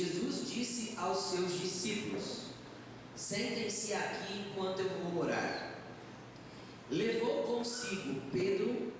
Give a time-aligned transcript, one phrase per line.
[0.00, 2.44] Jesus disse aos seus discípulos:
[3.14, 5.74] Sentem-se aqui enquanto eu vou orar.
[6.90, 8.92] Levou consigo Pedro,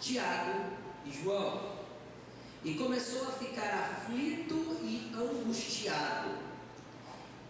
[0.00, 0.72] Tiago
[1.06, 1.78] e João
[2.64, 6.30] e começou a ficar aflito e angustiado.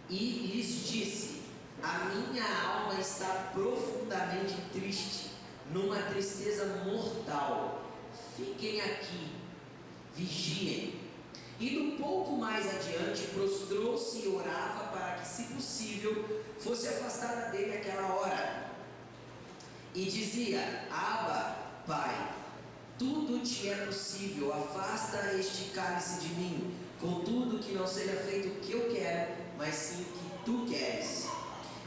[0.07, 1.41] E lhes disse:
[1.81, 5.31] A minha alma está profundamente triste,
[5.71, 7.85] numa tristeza mortal.
[8.37, 9.29] Fiquem aqui,
[10.15, 10.98] vigiem.
[11.59, 17.77] E um pouco mais adiante, prostrou-se e orava para que, se possível, fosse afastada dele
[17.77, 18.71] aquela hora.
[19.93, 22.33] E dizia: Abba, Pai,
[22.97, 28.59] tudo te é possível, afasta este cálice de mim, contudo que não seja feito o
[28.61, 31.27] que eu quero, mas sim o que tu queres.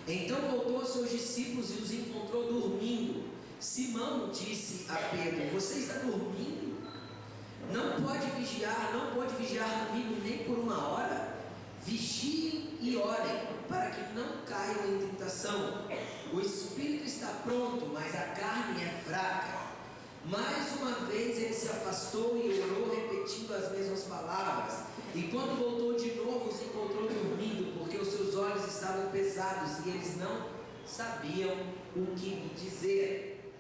[0.07, 3.25] Então voltou aos seus discípulos e os encontrou dormindo.
[3.59, 6.72] Simão disse a Pedro: Você está dormindo?
[7.73, 11.37] Não pode vigiar, não pode vigiar comigo nem por uma hora?
[11.85, 15.87] Vigiem e orem, para que não caiam em tentação.
[16.33, 19.63] O espírito está pronto, mas a carne é fraca.
[20.27, 24.81] Mais uma vez ele se afastou e orou, repetindo as mesmas palavras.
[25.15, 29.89] E quando voltou de novo, os encontrou dormindo, porque os seus olhos estavam pesados e
[29.89, 30.49] eles não
[30.87, 31.57] sabiam
[31.97, 33.53] o que dizer.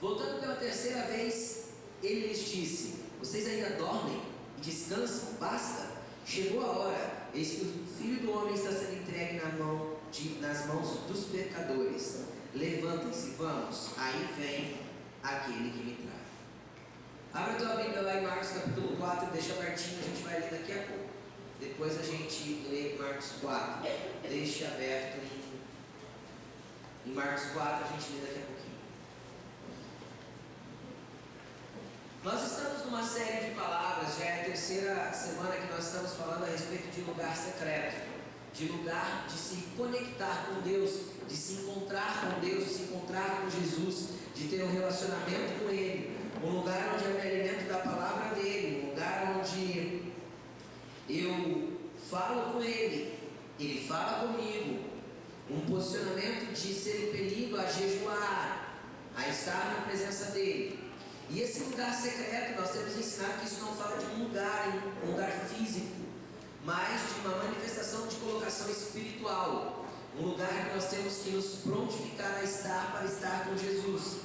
[0.00, 1.70] Voltando pela terceira vez,
[2.02, 4.22] ele lhes disse: Vocês ainda dormem
[4.56, 5.34] e descansam?
[5.38, 5.90] Basta.
[6.24, 10.38] Chegou a hora, eis que o filho do homem está sendo entregue na mão de,
[10.40, 12.24] nas mãos dos pecadores.
[12.54, 13.90] Levantem-se, vamos.
[13.98, 14.76] Aí vem
[15.22, 17.42] aquele que me trai.
[17.42, 20.50] Abre a tua Bíblia lá em Marcos capítulo 4, deixa abertinho, a gente vai ler
[20.50, 21.10] daqui a pouco.
[21.60, 23.90] Depois a gente lê Marcos 4.
[24.22, 25.18] Deixa aberto
[27.06, 28.59] em, em Marcos 4, a gente lê daqui a pouquinho.
[32.22, 36.44] Nós estamos numa série de palavras, já é a terceira semana que nós estamos falando
[36.44, 37.96] a respeito de lugar secreto,
[38.52, 43.40] de lugar de se conectar com Deus, de se encontrar com Deus, de se encontrar
[43.40, 46.14] com Jesus, de ter um relacionamento com Ele,
[46.44, 50.12] um lugar onde eu me alimento da palavra dele, um lugar onde
[51.08, 51.78] eu
[52.10, 53.18] falo com Ele,
[53.58, 54.84] Ele fala comigo,
[55.48, 58.76] um posicionamento de ser impelido a jejuar,
[59.16, 60.79] a estar na presença dele.
[61.32, 65.12] E esse lugar secreto, nós temos ensinado que isso não fala de um lugar, um
[65.12, 65.94] lugar físico,
[66.64, 69.86] mas de uma manifestação de colocação espiritual.
[70.18, 74.22] Um lugar que nós temos que nos prontificar a estar para estar com Jesus.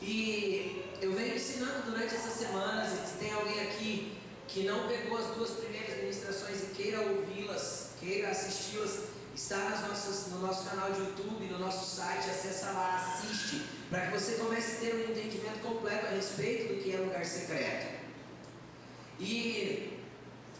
[0.00, 4.18] E eu venho ensinando durante essas semanas, e se tem alguém aqui
[4.48, 9.00] que não pegou as duas primeiras ministrações e queira ouvi-las, queira assisti-las,
[9.34, 14.06] está nas nossas, no nosso canal de YouTube, no nosso site, acessa lá, assiste, para
[14.06, 18.00] que você comece a ter um entendimento completo a respeito do que é lugar secreto.
[19.18, 19.98] E,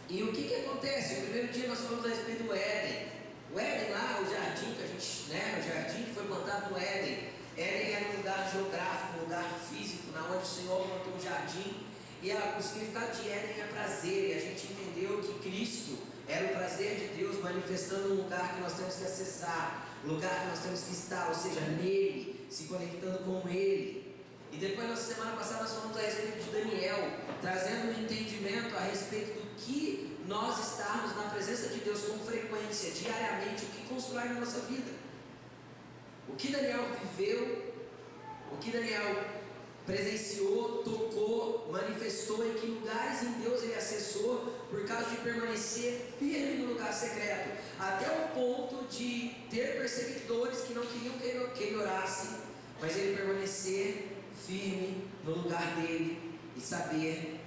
[0.09, 1.13] e o que, que acontece?
[1.13, 3.07] O primeiro dia nós falamos a respeito do Éden.
[3.53, 6.77] O Éden lá, o jardim que a gente, né, o jardim que foi plantado no
[6.77, 11.19] Éden, Éden era um lugar geográfico, um lugar físico, na onde o Senhor plantou um
[11.19, 11.87] jardim.
[12.21, 16.47] E a, o significado de Éden é prazer, e a gente entendeu que Cristo era
[16.47, 20.59] o prazer de Deus manifestando um lugar que nós temos que acessar, lugar que nós
[20.59, 24.13] temos que estar, ou seja, nele, se conectando com Ele.
[24.51, 27.09] E depois, na semana passada, nós falamos a respeito de Daniel,
[27.41, 32.91] trazendo um entendimento a respeito do que nós estarmos na presença de Deus com frequência,
[32.91, 34.91] diariamente, o que constrói na nossa vida.
[36.27, 37.73] O que Daniel viveu,
[38.51, 39.40] o que Daniel
[39.91, 46.63] presenciou, tocou, manifestou, em que lugares em Deus ele acessou, por causa de permanecer firme
[46.63, 52.29] no lugar secreto, até o ponto de ter perseguidores que não queriam que ele orasse,
[52.79, 54.17] mas ele permanecer
[54.47, 56.17] firme no lugar dele
[56.55, 57.39] e saber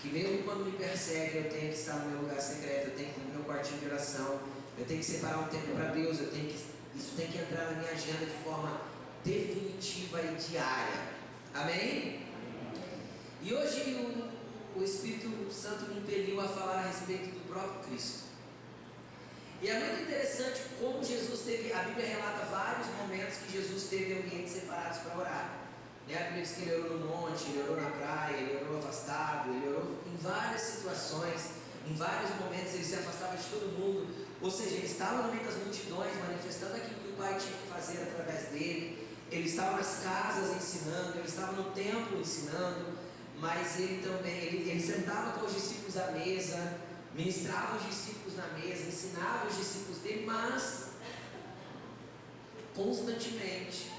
[0.00, 3.08] que mesmo quando me perseguem, eu tenho que estar no meu lugar secreto, eu tenho
[3.12, 4.40] que estar no meu quartinho de oração,
[4.78, 7.66] eu tenho que separar um tempo para Deus, eu tenho que isso tem que entrar
[7.66, 8.80] na minha agenda de forma
[9.24, 11.19] definitiva e diária.
[11.54, 12.20] Amém?
[13.42, 18.30] E hoje o, o Espírito Santo me impeliu a falar a respeito do próprio Cristo.
[19.60, 24.14] E é muito interessante como Jesus teve, a Bíblia relata vários momentos que Jesus teve
[24.14, 25.58] ambientes separados para orar.
[26.08, 26.16] Né?
[26.16, 29.50] A Bíblia diz que ele orou no monte, ele orou na praia, ele orou afastado,
[29.50, 31.50] ele orou em várias situações,
[31.86, 34.06] em vários momentos ele se afastava de todo mundo,
[34.40, 37.68] ou seja, ele estava no meio das multidões, manifestando aquilo que o Pai tinha que
[37.68, 39.09] fazer através dele.
[39.30, 42.98] Ele estava nas casas ensinando, ele estava no templo ensinando,
[43.38, 46.78] mas ele também, ele, ele sentava com os discípulos à mesa,
[47.14, 50.90] ministrava os discípulos na mesa, ensinava os discípulos dele, mas
[52.74, 53.90] constantemente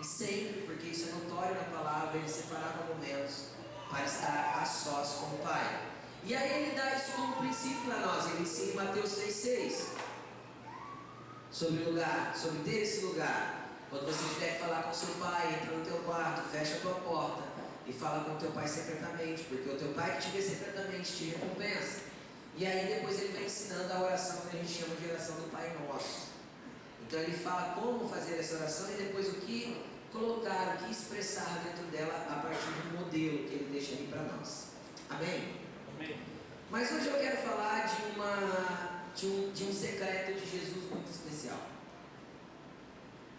[0.00, 3.46] e sempre, porque isso é notório na palavra, ele separava momentos
[3.88, 5.86] para estar a sós com o Pai.
[6.24, 8.26] E aí ele dá isso como princípio para nós.
[8.26, 9.84] Ele ensina em Mateus 6,6
[11.50, 13.65] sobre lugar, sobre ter esse lugar.
[13.88, 16.94] Quando você tiver que falar com seu pai, entra no teu quarto, fecha a tua
[16.94, 17.42] porta
[17.86, 21.12] e fala com o teu pai secretamente, porque o teu pai que te vê secretamente
[21.12, 22.00] te recompensa.
[22.56, 25.50] E aí depois ele vai ensinando a oração que a gente chama de oração do
[25.50, 26.28] Pai Nosso.
[27.06, 31.62] Então ele fala como fazer essa oração e depois o que colocar, o que expressar
[31.62, 34.68] dentro dela a partir do modelo que ele deixa ali para nós.
[35.10, 35.54] Amém?
[35.94, 36.16] Amém?
[36.70, 41.10] Mas hoje eu quero falar de, uma, de, um, de um secreto de Jesus muito
[41.10, 41.75] especial.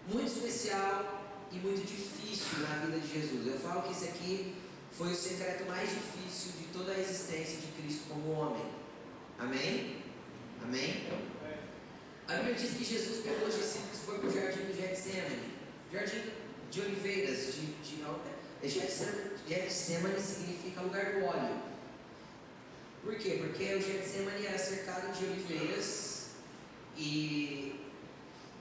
[0.08, 1.22] Muito especial
[1.52, 3.46] e muito difícil na vida de Jesus.
[3.46, 4.56] Eu falo que esse aqui
[4.98, 8.66] foi o secreto mais difícil de toda a existência de Cristo como homem.
[9.38, 9.98] Amém?
[10.64, 11.08] Amém?
[12.28, 15.54] A Bíblia diz que Jesus pegou os discípulos e foi para o jardim do Getsemane.
[15.92, 16.32] Jardim
[16.72, 18.04] de oliveiras, de, de,
[18.62, 18.68] é,
[19.48, 21.62] Getsemane significa lugar do óleo.
[23.04, 23.42] Por quê?
[23.42, 26.32] Porque o Getsemane era cercado de oliveiras
[26.98, 27.87] e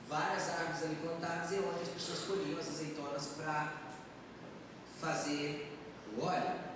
[0.08, 3.72] várias árvores ali plantadas e onde as pessoas colhiam as azeitonas para
[5.00, 5.72] fazer
[6.16, 6.66] o óleo.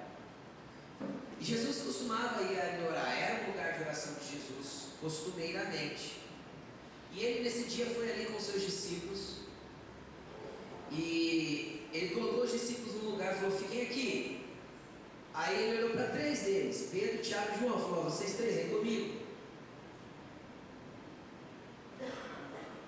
[1.38, 6.21] E Jesus costumava ir ali orar, era o lugar de oração de Jesus, costumeiramente.
[7.12, 9.41] E ele nesse dia foi ali com seus discípulos
[10.91, 14.41] e ele colocou os discípulos num lugar e falou: Fiquem aqui.
[15.33, 19.20] Aí ele olhou para três deles, Pedro, Tiago e João, falou: Vocês três, vem comigo.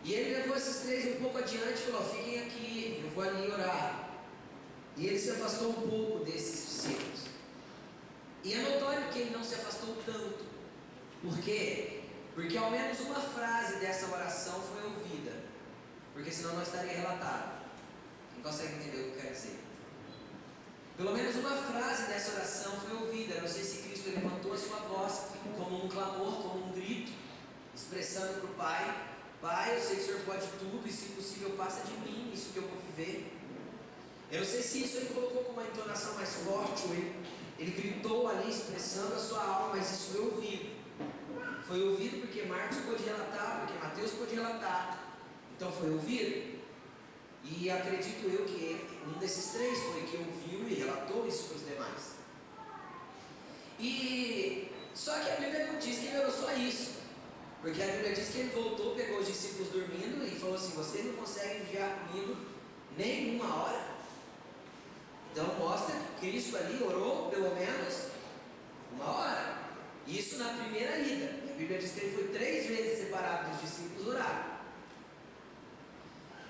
[0.05, 3.51] E ele levou esses três um pouco adiante e falou: Fiquem aqui, eu vou ali
[3.51, 4.11] orar.
[4.97, 7.21] E ele se afastou um pouco desses discípulos.
[8.45, 10.45] E é notório que ele não se afastou tanto.
[11.23, 12.01] Por quê?
[12.35, 15.33] Porque ao menos uma frase dessa oração foi ouvida.
[16.13, 17.63] Porque senão não estaria relatado.
[18.35, 19.61] Quem consegue entender o que eu quero dizer?
[20.97, 23.41] Pelo menos uma frase dessa oração foi ouvida.
[23.41, 27.13] Não sei se Cristo levantou a sua voz como um clamor, como um grito,
[27.75, 29.12] expressando para o Pai:
[29.43, 32.53] Pai, eu sei que o Senhor pode tudo e se possível passa de mim isso
[32.53, 33.33] que eu vou viver.
[34.31, 37.13] Eu não sei se isso ele colocou com uma entonação mais forte, ou ele,
[37.59, 40.71] ele gritou ali expressando a sua alma, mas isso foi ouvido.
[41.67, 45.13] Foi ouvido porque Marcos pôde relatar, porque Mateus pôde relatar.
[45.57, 46.61] Então foi ouvido.
[47.43, 51.67] E acredito eu que um desses três foi que ouviu e relatou isso para os
[51.67, 52.13] demais.
[53.81, 57.02] E só que a Bíblia não diz que ele orou só isso.
[57.63, 61.07] Porque a Bíblia diz que ele voltou, pegou os discípulos dormindo e falou assim: Vocês
[61.07, 62.37] não conseguem vigiar comigo
[62.99, 63.93] nem uma hora?
[65.31, 68.09] Então mostra que Cristo ali orou pelo menos
[68.93, 69.63] uma hora.
[70.09, 71.31] Isso na primeira ida.
[71.51, 74.61] A Bíblia diz que ele foi três vezes separado dos discípulos orar.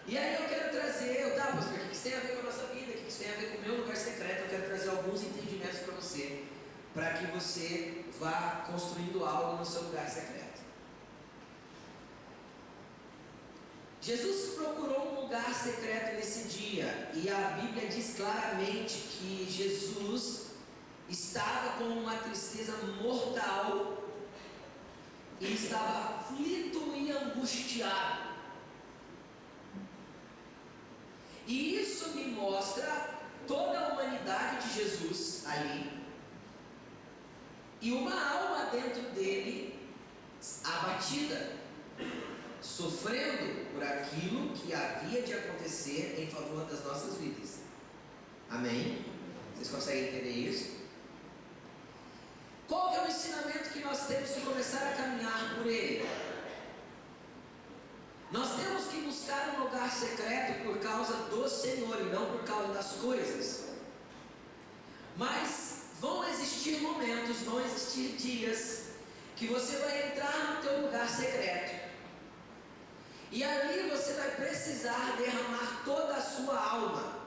[0.06, 2.50] E aí eu quero trazer, tá, pastor, o que isso tem a ver com a
[2.50, 2.92] nossa vida?
[2.92, 4.40] O que isso tem a ver com o meu lugar secreto?
[4.40, 6.44] Eu quero trazer alguns entendimentos para você,
[6.94, 10.41] para que você vá construindo algo no seu lugar secreto.
[14.02, 20.46] Jesus procurou um lugar secreto nesse dia, e a Bíblia diz claramente que Jesus
[21.08, 24.02] estava com uma tristeza mortal
[25.40, 28.32] e estava aflito e angustiado.
[31.46, 36.02] E isso me mostra toda a humanidade de Jesus ali
[37.80, 39.78] e uma alma dentro dele
[40.64, 41.56] abatida,
[42.62, 47.58] sofrendo por aquilo que havia de acontecer em favor das nossas vidas.
[48.48, 49.04] Amém?
[49.54, 50.82] Vocês conseguem entender isso?
[52.68, 56.08] Qual é o ensinamento que nós temos que começar a caminhar por ele?
[58.30, 62.72] Nós temos que buscar um lugar secreto por causa do Senhor e não por causa
[62.72, 63.72] das coisas.
[65.16, 68.84] Mas vão existir momentos, vão existir dias
[69.36, 71.81] que você vai entrar no teu lugar secreto.
[73.32, 77.22] E ali você vai precisar derramar toda a sua alma.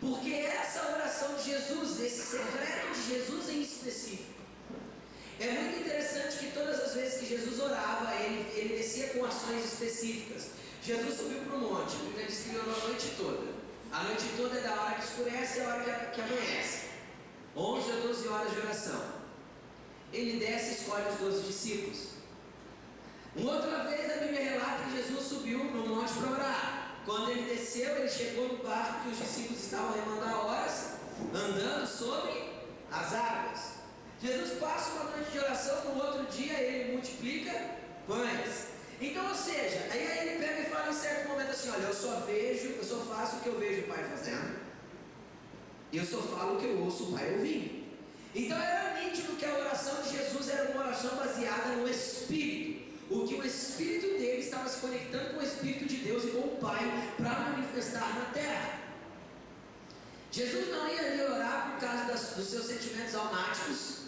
[0.00, 4.34] Porque essa oração de Jesus, esse secreto de Jesus em específico,
[5.40, 9.64] é muito interessante que todas as vezes que Jesus orava, ele, ele descia com ações
[9.64, 10.50] específicas.
[10.80, 13.54] Jesus subiu para o monte, a que ele orou a noite toda.
[13.90, 16.84] A noite toda é da hora que escurece a hora que, que amanhece.
[17.56, 19.04] 11 a 12 horas de oração.
[20.12, 22.13] Ele desce e escolhe os 12 discípulos.
[23.36, 27.00] Outra vez a Bíblia relata que Jesus subiu no monte para orar.
[27.04, 30.92] Quando ele desceu, ele chegou no barco que os discípulos estavam remando há horas,
[31.34, 32.54] andando sobre
[32.92, 33.74] as águas.
[34.22, 37.52] Jesus passa uma noite de oração, no outro dia ele multiplica
[38.06, 38.68] pães.
[39.00, 42.20] Então, ou seja, aí ele pega e fala em certo momento assim: Olha, eu só
[42.20, 44.60] vejo, eu só faço o que eu vejo o Pai fazendo,
[45.90, 47.84] e eu só falo o que eu ouço o Pai ouvindo.
[48.34, 52.73] Então era nítido que a oração de Jesus era uma oração baseada no Espírito.
[53.10, 56.38] O que o Espírito dele estava se conectando com o Espírito de Deus e com
[56.38, 58.80] o Pai para manifestar na terra.
[60.30, 63.98] Jesus não ia ali orar por causa das, dos seus sentimentos almáticos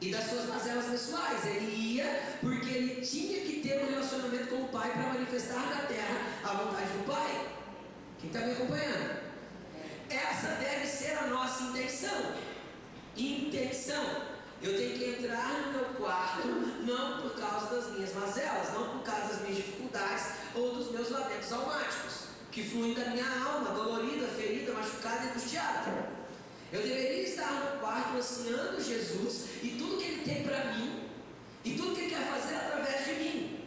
[0.00, 1.44] e das suas mazelas pessoais.
[1.44, 5.86] Ele ia porque ele tinha que ter um relacionamento com o Pai para manifestar na
[5.86, 7.48] terra a vontade do Pai.
[8.18, 9.26] Quem está me acompanhando?
[10.08, 12.34] Essa deve ser a nossa intenção.
[13.16, 14.35] Intenção.
[14.62, 16.48] Eu tenho que entrar no meu quarto
[16.86, 21.10] não por causa das minhas mazelas, não por causa das minhas dificuldades ou dos meus
[21.10, 26.08] lamentos almáticos, que fluem da minha alma, dolorida, ferida, machucada e angustiada.
[26.72, 31.08] Eu deveria estar no quarto ansiando Jesus e tudo que Ele tem para mim,
[31.64, 33.60] e tudo que Ele quer fazer através de mim.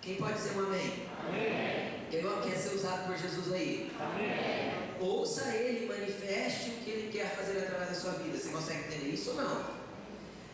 [0.00, 1.06] Quem pode dizer um amém?
[1.26, 1.88] Amém.
[2.10, 3.90] Quem quer ser usado por Jesus aí?
[3.98, 4.87] Amém.
[5.00, 8.36] Ouça Ele, manifeste o que Ele quer fazer através da sua vida.
[8.36, 9.78] Você consegue entender isso ou não?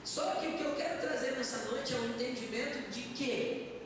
[0.04, 3.80] Só que o que eu quero trazer nessa noite é um entendimento de que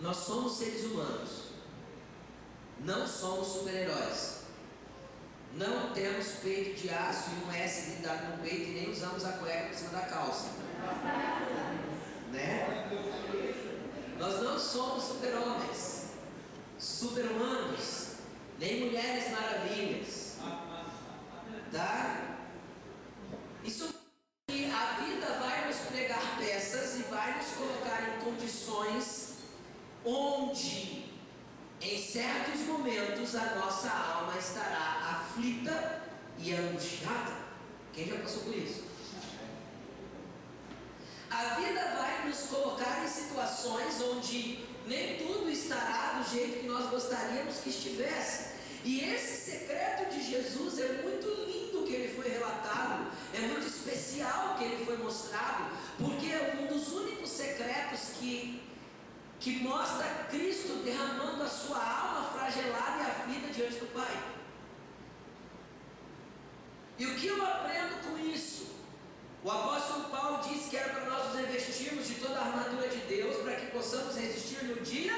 [0.00, 1.30] nós somos seres humanos,
[2.80, 4.44] não somos super-heróis.
[5.56, 9.32] Não temos peito de aço e um S blindado no peito e nem usamos a
[9.34, 10.48] cueca por cima da calça.
[12.32, 12.88] Né?
[14.18, 15.93] Nós não somos super-homens,
[16.84, 18.16] super-humanos,
[18.58, 20.36] nem mulheres maravilhas.
[21.72, 22.36] Tá?
[23.64, 23.94] Isso
[24.46, 29.38] que a vida vai nos pregar peças e vai nos colocar em condições
[30.04, 31.10] onde
[31.80, 36.02] em certos momentos a nossa alma estará aflita
[36.38, 37.32] e angustiada.
[37.94, 38.84] Quem já passou por isso?
[41.30, 46.90] A vida vai nos colocar em situações onde nem tudo estará do jeito que nós
[46.90, 48.54] gostaríamos que estivesse.
[48.84, 54.56] E esse secreto de Jesus é muito lindo que ele foi relatado, é muito especial
[54.58, 55.64] que ele foi mostrado,
[55.98, 58.62] porque é um dos únicos secretos que
[59.44, 64.24] que mostra Cristo derramando a sua alma fragelada e aflita diante do Pai.
[66.98, 68.68] E o que eu aprendo com isso?
[69.44, 72.96] O apóstolo Paulo disse que era para nós nos revestirmos de toda a armadura de
[73.00, 75.14] Deus para que possamos resistir no dia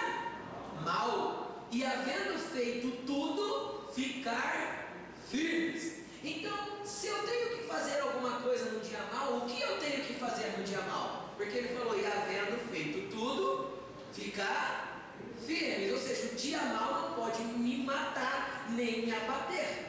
[0.84, 4.90] mal e havendo feito tudo, ficar
[5.30, 6.00] firmes.
[6.24, 10.04] Então, se eu tenho que fazer alguma coisa no dia mal, o que eu tenho
[10.04, 11.32] que fazer no dia mal?
[11.36, 13.78] Porque ele falou, e havendo feito tudo,
[14.12, 15.12] ficar
[15.46, 15.92] firmes.
[15.92, 19.86] Ou seja, o dia mal não pode me matar nem me abater.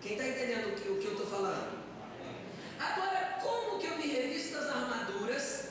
[0.00, 1.83] Quem está entendendo o que, o que eu estou falando?
[2.92, 5.68] Agora, como que eu me revisto das armaduras?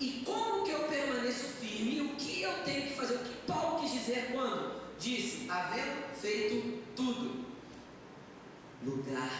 [0.00, 2.00] E como que eu permaneço firme?
[2.00, 3.14] O que eu tenho que fazer?
[3.14, 7.46] O que Paulo quis dizer quando disse, havendo feito tudo?
[8.82, 9.30] Lugar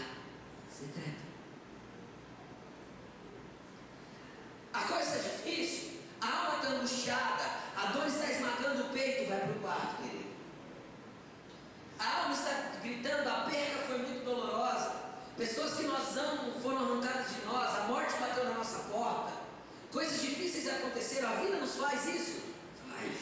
[0.71, 1.29] secreto.
[4.73, 5.99] A coisa é difícil?
[6.21, 7.45] A alma está angustiada,
[7.77, 10.29] a dor está esmagando o peito, vai para o quarto, querido.
[11.99, 15.08] A alma está gritando, a perda foi muito dolorosa.
[15.39, 19.35] Pessoas que nós amamos foram arrancadas de nós, a morte bateu na nossa porta.
[19.93, 22.41] Coisas difíceis aconteceram, a vida nos faz isso?
[22.91, 23.13] Faz.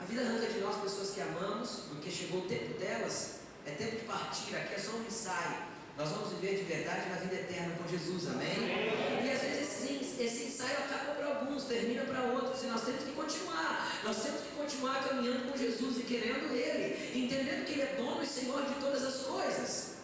[0.00, 3.94] A vida arranca de nós pessoas que amamos, porque chegou o tempo delas, é tempo
[3.94, 5.56] de partir, aqui é só um ensaio.
[5.96, 9.24] Nós vamos viver de verdade na vida eterna com Jesus, amém?
[9.24, 13.04] E às vezes esse, esse ensaio acaba para alguns, termina para outros, e nós temos
[13.04, 14.00] que continuar.
[14.02, 18.20] Nós temos que continuar caminhando com Jesus e querendo Ele, entendendo que Ele é dono
[18.20, 19.96] e Senhor de todas as coisas.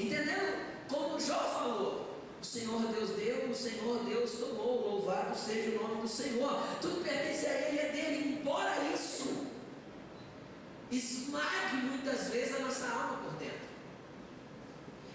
[0.00, 0.86] Entendendo?
[0.88, 5.99] Como Jó falou, o Senhor Deus deu, o Senhor Deus tomou, louvado seja o nome
[5.99, 6.62] do Senhor.
[6.80, 9.46] Tudo pertence a Ele, é dele, embora isso
[10.90, 13.68] esmague muitas vezes a nossa alma por dentro.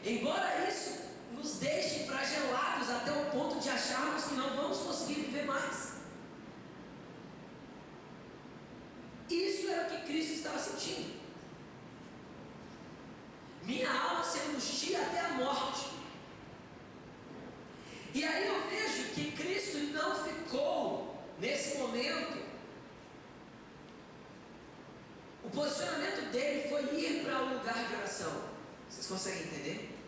[0.04, 1.02] Embora isso
[1.34, 5.96] nos deixe flagelados até o ponto de acharmos que não vamos conseguir viver mais.
[9.30, 11.16] Isso era o que Cristo estava sentindo.
[13.64, 15.85] Minha alma se angustia até a morte.
[18.16, 22.46] E aí eu vejo que Cristo não ficou nesse momento.
[25.44, 28.44] O posicionamento dele foi ir para o um lugar de oração.
[28.90, 30.00] Vocês conseguem entender?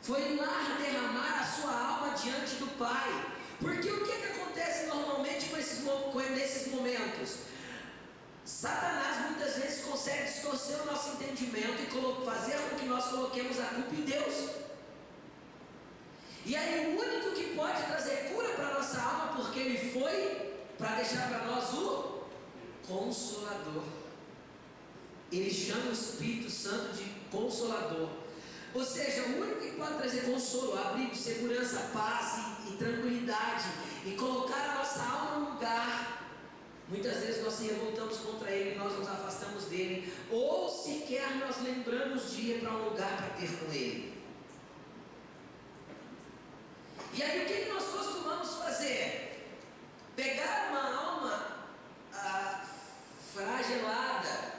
[0.00, 3.26] Foi lá derramar a sua alma diante do Pai.
[3.60, 7.40] Porque o que, que acontece normalmente com esses, com, nesses momentos?
[8.42, 13.66] Satanás muitas vezes consegue distorcer o nosso entendimento e fazer com que nós coloquemos a
[13.66, 14.64] culpa em Deus.
[16.44, 20.96] E aí o único que pode trazer cura para nossa alma, porque ele foi para
[20.96, 22.24] deixar para nós o
[22.86, 23.84] Consolador.
[25.32, 28.08] Ele chama o Espírito Santo de consolador.
[28.74, 33.64] Ou seja, o único que pode trazer consolo, abrigo, segurança, paz e, e tranquilidade
[34.04, 36.14] e colocar a nossa alma no lugar
[36.88, 42.30] Muitas vezes nós se revoltamos contra Ele, nós nos afastamos dele, ou sequer nós lembramos
[42.30, 44.13] de ir para um lugar para ter com Ele.
[47.16, 49.46] E aí o que nós costumamos fazer?
[50.16, 51.46] Pegar uma alma
[52.12, 52.64] ah,
[53.32, 54.54] fragelada,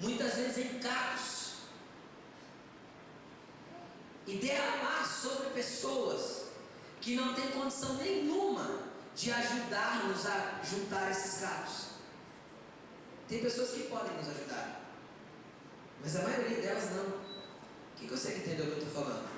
[0.00, 1.56] muitas vezes em cacos,
[4.26, 6.46] e derramar sobre pessoas
[7.00, 8.80] que não têm condição nenhuma
[9.14, 11.86] de ajudar-nos a juntar esses cacos.
[13.28, 14.80] Tem pessoas que podem nos ajudar,
[16.00, 17.26] mas a maioria delas não.
[17.96, 19.35] Quem consegue entender o que eu estou falando?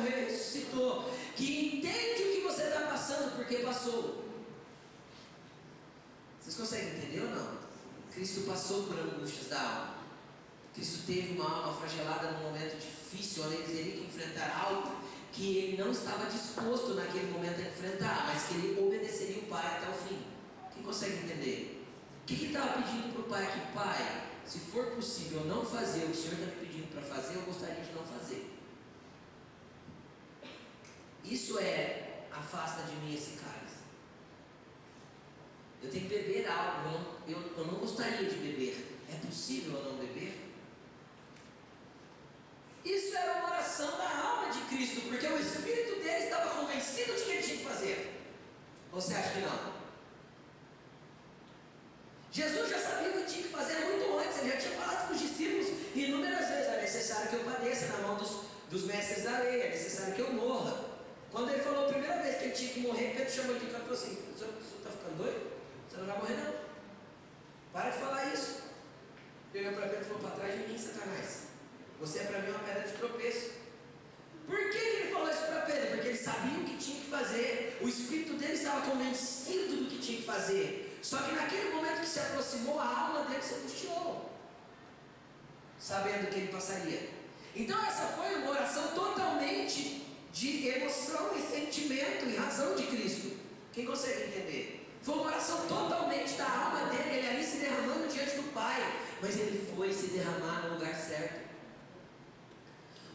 [0.00, 4.24] Que ressuscitou, que entende o que você está passando porque passou.
[6.40, 7.58] Vocês conseguem entender ou não?
[8.12, 9.94] Cristo passou por angústias da alma.
[10.74, 14.96] Cristo teve uma alma fragelada num momento difícil, onde ele que enfrentar algo
[15.32, 19.66] que ele não estava disposto naquele momento a enfrentar, mas que ele obedeceria o Pai
[19.66, 20.18] até o fim.
[20.74, 21.86] Quem consegue entender?
[22.22, 23.72] O que ele estava pedindo para o Pai aqui?
[23.72, 27.36] Pai, se for possível não fazer o que o Senhor está me pedindo para fazer,
[27.36, 28.17] eu gostaria de não fazer.
[31.30, 33.78] Isso é afasta de mim esse cálice.
[35.82, 38.98] Eu tenho que beber algo, eu não, eu, eu não gostaria de beber.
[39.10, 40.48] É possível eu não beber?
[42.84, 47.22] Isso era uma oração da alma de Cristo, porque o Espírito dele estava convencido de
[47.22, 48.22] que ele tinha que fazer.
[48.90, 49.78] Você acha que não?
[52.32, 55.14] Jesus já sabia o que tinha que fazer muito antes, ele já tinha falado com
[55.14, 59.38] os discípulos inúmeras vezes: é necessário que eu padeça na mão dos, dos mestres da
[59.38, 60.87] lei, é necessário que eu morra.
[61.30, 63.72] Quando ele falou a primeira vez que ele tinha que morrer, Pedro chamou ele de
[63.72, 65.52] canto e falou assim: o senhor está ficando doido?
[65.88, 66.54] Você não vai morrer não.
[67.72, 68.62] Para de falar isso.
[69.52, 71.48] Pegou para Pedro e falou, para trás de mim, Satanás.
[72.00, 73.50] Você é para mim uma pedra de tropeço.
[74.46, 75.88] Por que, que ele falou isso para Pedro?
[75.88, 77.78] Porque ele sabia o que tinha que fazer.
[77.82, 80.98] O espírito dele estava convencido do que tinha que fazer.
[81.02, 84.30] Só que naquele momento que se aproximou, a alma dele se angustiou.
[85.78, 87.10] Sabendo que ele passaria.
[87.54, 90.07] Então essa foi uma oração totalmente
[90.38, 93.36] de emoção e sentimento e razão de Cristo.
[93.72, 94.88] Quem consegue entender?
[95.02, 98.80] Foi uma oração totalmente da alma dele, ele ali se derramando diante do Pai,
[99.20, 101.48] mas ele foi se derramar no lugar certo.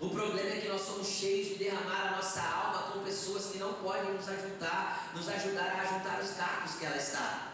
[0.01, 3.57] O problema é que nós somos cheios de derramar a nossa alma com pessoas que
[3.57, 7.53] não podem nos ajudar, nos ajudar a juntar os cacos que ela está.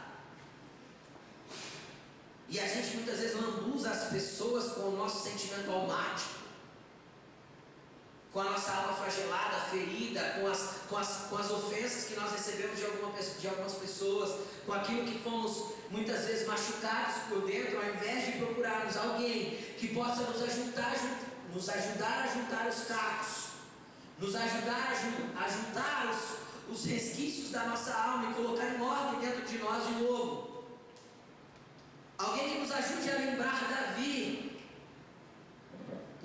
[2.47, 6.38] E a gente muitas vezes lambuza as pessoas com o nosso sentimento almático
[8.31, 12.31] com a nossa alma fragelada, ferida, com as, com as, com as ofensas que nós
[12.31, 17.77] recebemos de, alguma, de algumas pessoas, com aquilo que fomos muitas vezes machucados por dentro,
[17.77, 20.95] ao invés de procurarmos alguém que possa nos ajudar,
[21.51, 23.49] nos ajudar a juntar os cacos,
[24.19, 29.21] nos ajudar a, a juntar os, os resquícios da nossa alma e colocar em ordem
[29.21, 30.65] dentro de nós de novo.
[32.15, 34.48] Alguém que nos ajude a lembrar Davi,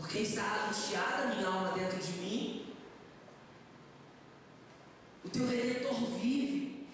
[0.04, 2.66] porque está angustiada minha alma dentro de mim.
[5.24, 6.86] O teu redentor vive.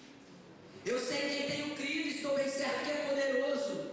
[0.85, 3.91] Eu sei quem tenho crido, estou bem certo que é poderoso.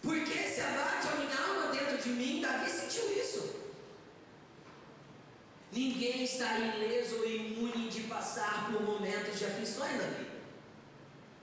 [0.00, 3.56] Porque se abate a minha alma dentro de mim, Davi sentiu isso.
[5.70, 10.30] Ninguém está ileso ou imune de passar por momentos de aflições na vida.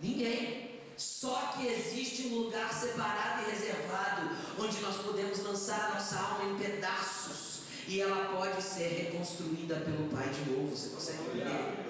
[0.02, 0.69] Ninguém.
[1.00, 6.52] Só que existe um lugar separado e reservado onde nós podemos lançar a nossa alma
[6.52, 10.76] em pedaços e ela pode ser reconstruída pelo Pai de novo.
[10.76, 11.86] Você consegue entender?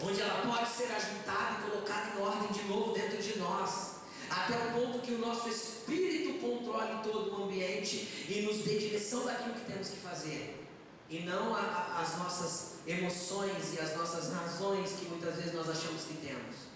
[0.00, 3.94] Onde ela pode ser ajuntada e colocada em ordem de novo dentro de nós.
[4.30, 9.24] Até o ponto que o nosso espírito controle todo o ambiente e nos dê direção
[9.24, 10.64] daquilo que temos que fazer.
[11.10, 15.68] E não a, a, as nossas emoções e as nossas razões que muitas vezes nós
[15.68, 16.73] achamos que temos.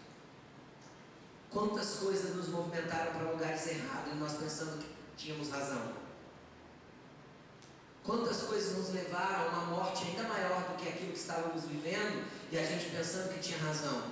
[1.50, 5.92] Quantas coisas nos movimentaram para lugares errados e nós pensando que tínhamos razão?
[8.04, 12.26] Quantas coisas nos levaram a uma morte ainda maior do que aquilo que estávamos vivendo
[12.50, 14.02] e a gente pensando que tinha razão?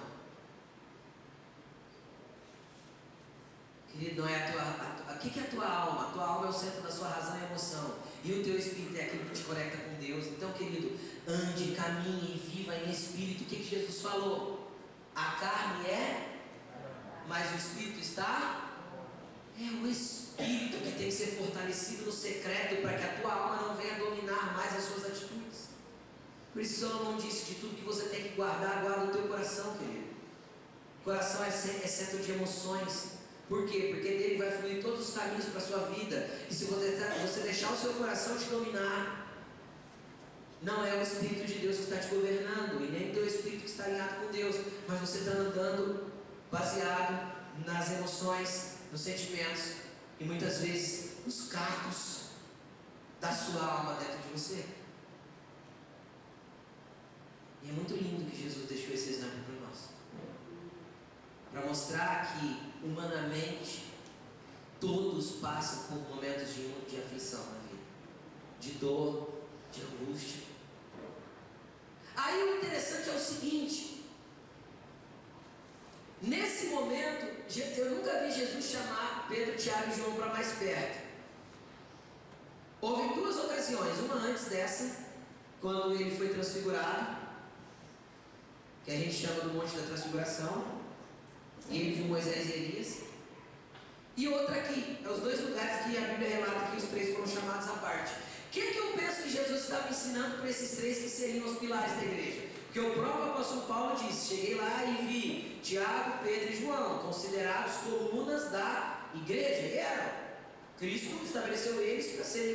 [3.90, 5.14] Querido, não é a tua.
[5.14, 6.08] O que, é a tua alma?
[6.08, 7.94] A tua alma é o centro da sua razão e emoção.
[8.22, 10.26] E o teu espírito é aquilo que te conecta com Deus.
[10.26, 13.44] Então, querido, ande, caminhe viva em espírito.
[13.44, 14.70] O que, que Jesus falou?
[15.14, 16.35] A carne é
[17.28, 18.70] mas o Espírito está?
[19.58, 23.68] É o Espírito que tem que ser fortalecido no secreto para que a tua alma
[23.68, 25.70] não venha dominar mais as suas atitudes.
[26.52, 29.76] Por isso Salomão disse: de tudo que você tem que guardar, guarda o teu coração,
[29.76, 30.06] querido.
[31.00, 33.16] O coração é, é centro de emoções.
[33.48, 33.92] Por quê?
[33.92, 36.28] Porque dele vai fluir todos os caminhos para a sua vida.
[36.50, 39.32] E se você, você deixar o seu coração te dominar,
[40.62, 43.62] não é o Espírito de Deus que está te governando, e nem o teu Espírito
[43.62, 44.56] que está alinhado com Deus,
[44.88, 46.10] mas você está andando
[46.58, 49.76] baseado nas emoções, nos sentimentos
[50.18, 52.30] e muitas vezes nos cargos
[53.20, 54.64] da sua alma dentro de você.
[57.62, 59.78] E é muito lindo que Jesus deixou esse exemplo para nós.
[61.52, 63.86] Para mostrar que, humanamente,
[64.80, 67.82] todos passam por momentos de, de aflição na vida,
[68.60, 69.32] de dor,
[69.72, 70.42] de angústia.
[72.14, 73.95] Aí o interessante é o seguinte:
[76.26, 77.26] nesse momento,
[77.76, 81.06] eu nunca vi Jesus chamar Pedro, Tiago e João para mais perto.
[82.80, 85.06] Houve duas ocasiões, uma antes dessa,
[85.60, 87.16] quando ele foi transfigurado,
[88.84, 90.64] que a gente chama do Monte da Transfiguração,
[91.68, 92.98] e ele viu Moisés e Elias.
[94.16, 97.26] E outra aqui, é os dois lugares que a Bíblia relata que os três foram
[97.26, 98.12] chamados à parte.
[98.12, 101.58] O que, que eu penso que Jesus estava ensinando para esses três que seriam os
[101.58, 102.55] pilares da igreja?
[102.76, 107.72] Porque o próprio apóstolo Paulo disse: Cheguei lá e vi Tiago, Pedro e João, considerados
[107.78, 109.62] colunas da igreja.
[109.62, 110.12] E eram.
[110.78, 112.54] Cristo estabeleceu eles para serem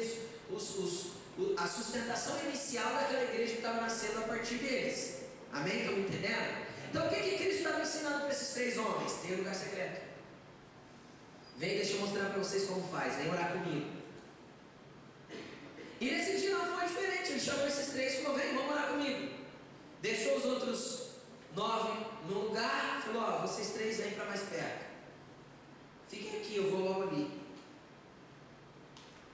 [0.52, 1.06] os, os,
[1.40, 5.22] os, a sustentação inicial daquela igreja que estava nascendo a partir deles.
[5.52, 5.80] Amém?
[5.80, 6.68] Estão entendendo?
[6.88, 9.14] Então o que, que Cristo estava ensinando para esses três homens?
[9.24, 10.02] Tem um lugar secreto.
[11.58, 13.16] Vem, deixa eu mostrar para vocês como faz.
[13.16, 13.90] Vem orar comigo.
[16.00, 17.32] E nesse dia não foi diferente.
[17.32, 19.41] Ele chamou esses três e falou: Vem, vamos orar comigo.
[20.02, 21.10] Deixou os outros
[21.56, 23.02] nove no lugar.
[23.04, 24.86] Falou: Ó, vocês três vêm para mais perto.
[26.10, 27.42] Fiquem aqui, eu vou logo ali.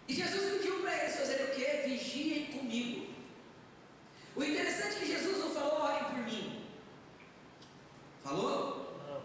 [0.07, 1.83] E Jesus pediu para eles fazerem o quê?
[1.85, 3.13] Vigiem comigo.
[4.35, 6.65] O interessante é que Jesus não falou, orem por mim.
[8.23, 8.99] Falou?
[9.07, 9.21] Não.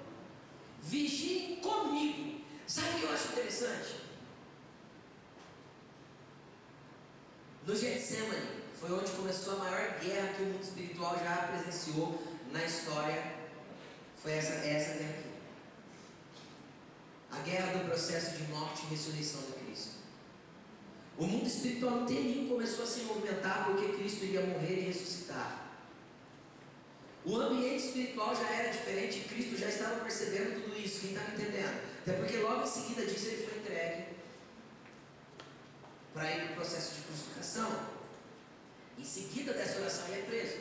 [0.80, 2.40] Vigiem comigo.
[2.66, 4.02] Sabe o que eu acho interessante?
[7.66, 12.64] No Getsemane foi onde começou a maior guerra que o mundo espiritual já presenciou na
[12.64, 13.34] história.
[14.16, 15.32] Foi essa, essa guerra aqui.
[17.30, 19.92] A guerra do processo de morte e ressurreição de Cristo.
[21.16, 25.70] O mundo espiritual inteirinho começou a se movimentar porque Cristo iria morrer e ressuscitar.
[27.24, 31.00] O ambiente espiritual já era diferente Cristo já estava percebendo tudo isso.
[31.00, 31.80] Quem está entendendo?
[32.00, 34.04] Até porque logo em seguida disso ele foi entregue
[36.12, 37.92] para ir para o processo de crucificação.
[38.98, 40.58] Em seguida dessa oração ele é preso.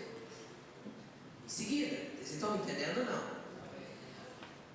[1.46, 3.42] Em seguida, vocês estão me entendendo ou não?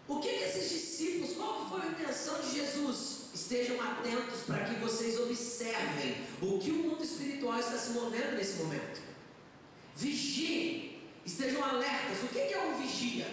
[0.08, 3.15] O que, que esses discípulos, qual foi a intenção de Jesus?
[3.36, 8.62] Estejam atentos para que vocês observem o que o mundo espiritual está se movendo nesse
[8.62, 9.02] momento.
[9.94, 12.22] Vigiem, estejam alertas.
[12.22, 13.26] O que é um vigia?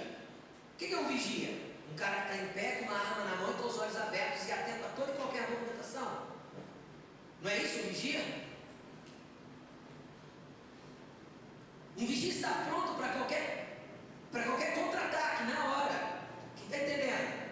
[0.74, 1.58] O que é um vigia?
[1.90, 3.96] Um cara que está em pé com uma arma na mão e com os olhos
[3.96, 6.28] abertos e atento a toda e qualquer movimentação.
[7.42, 8.26] Não é isso um vigia?
[11.98, 13.80] Um vigia está pronto para qualquer,
[14.34, 16.20] para qualquer contra-ataque na hora.
[16.58, 17.43] Quem está entendendo?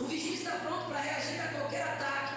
[0.00, 2.34] O vigia está pronto para reagir a qualquer ataque.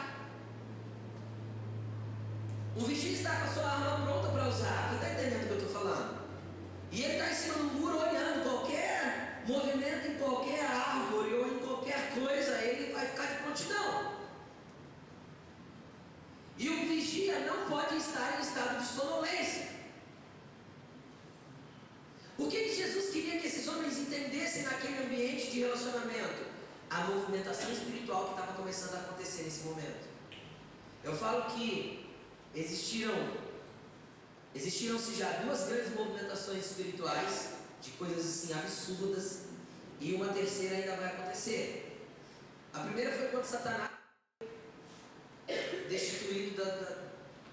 [2.76, 4.90] O vigia está com a sua arma pronta para usar.
[4.90, 6.22] Quem está entendendo o que eu estou falando?
[6.92, 11.60] E ele está em cima do muro olhando qualquer movimento em qualquer árvore ou em
[11.60, 14.12] qualquer coisa, ele vai ficar de prontidão.
[16.58, 19.68] E o vigia não pode estar em estado de sonolência.
[22.38, 26.51] O que Jesus queria que esses homens entendessem naquele ambiente de relacionamento?
[26.92, 30.10] A movimentação espiritual que estava começando a acontecer nesse momento.
[31.02, 32.06] Eu falo que
[32.54, 33.16] existiram
[34.54, 37.52] existiram-se já duas grandes movimentações espirituais
[37.82, 39.44] de coisas assim absurdas
[40.02, 41.98] e uma terceira ainda vai acontecer.
[42.74, 43.92] A primeira foi quando Satanás
[45.88, 46.98] destituído da, da,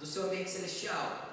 [0.00, 1.28] do seu ambiente celestial.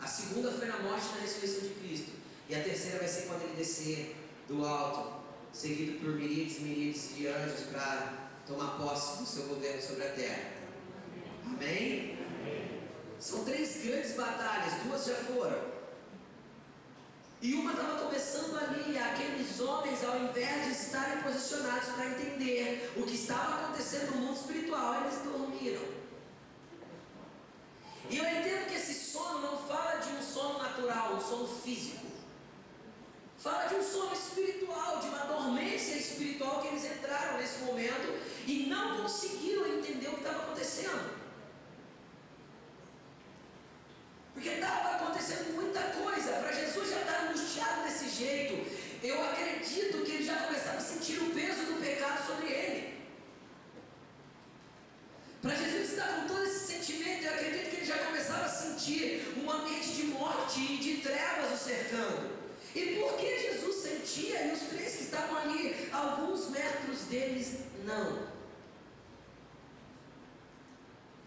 [0.00, 2.12] A segunda foi na morte e na ressurreição de Cristo.
[2.48, 4.16] E a terceira vai ser quando ele descer
[4.48, 5.17] do alto
[5.58, 10.12] seguido por miríades e miríades de anjos para tomar posse do seu governo sobre a
[10.12, 10.52] terra.
[11.44, 12.16] Amém?
[13.18, 15.78] São três grandes batalhas, duas já foram.
[17.42, 23.02] E uma estava começando ali, aqueles homens, ao invés de estarem posicionados para entender o
[23.02, 25.82] que estava acontecendo no mundo espiritual, eles dormiram.
[28.08, 32.07] E eu entendo que esse sono não fala de um sono natural, um sono físico.
[33.38, 38.66] Fala de um sono espiritual, de uma dormência espiritual que eles entraram nesse momento e
[38.66, 41.18] não conseguiram entender o que estava acontecendo.
[44.34, 46.32] Porque estava acontecendo muita coisa.
[46.32, 48.66] Para Jesus já estar angustiado desse jeito,
[49.04, 52.98] eu acredito que ele já começava a sentir o peso do pecado sobre ele.
[55.40, 59.32] Para Jesus estar com todo esse sentimento, eu acredito que ele já começava a sentir
[59.40, 62.37] um ambiente de morte e de trevas o cercando.
[62.74, 68.28] E por que Jesus sentia e os três que estavam ali, alguns metros deles, não?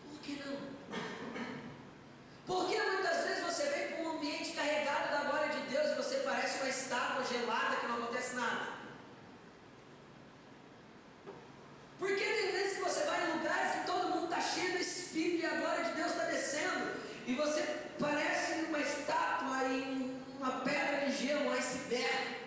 [0.10, 0.58] Por que não?
[2.45, 6.15] Porque muitas vezes você vem para um ambiente carregado da glória de Deus e você
[6.17, 8.67] parece uma estátua gelada que não acontece nada.
[11.97, 15.43] Porque tem vezes que você vai em lugares que todo mundo está cheio do Espírito
[15.43, 16.91] e a glória de Deus está descendo.
[17.27, 17.62] E você
[17.99, 20.11] parece uma estátua e
[20.41, 22.38] uma pedra de gelo, um iceberg.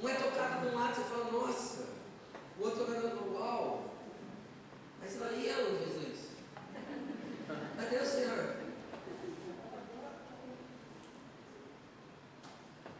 [0.00, 1.86] Um é tocado de um lado, você fala, nossa.
[2.56, 3.94] O outro fala, uau.
[5.00, 6.18] Mas você fala, e eu, Jesus?
[7.76, 8.56] Cadê o Senhor?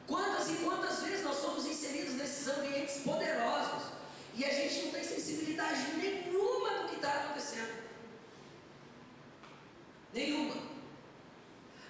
[0.08, 3.92] Quantas e quantas vezes nós somos inseridos nesses ambientes poderosos
[4.34, 7.84] e a gente não tem sensibilidade nenhuma do que está acontecendo?
[10.12, 10.74] Nenhuma.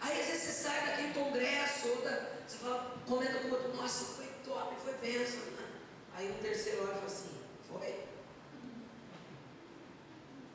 [0.05, 3.75] Aí às vezes você sai daquele congresso, ou da, você fala, comenta com o outro,
[3.75, 5.41] nossa, foi top, foi bênção.
[5.41, 5.67] Né?
[6.15, 7.31] Aí um terceiro olha e fala assim,
[7.67, 8.05] foi?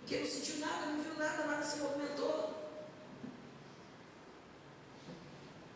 [0.10, 2.68] Porque não sentiu nada, não viu nada, nada se movimentou.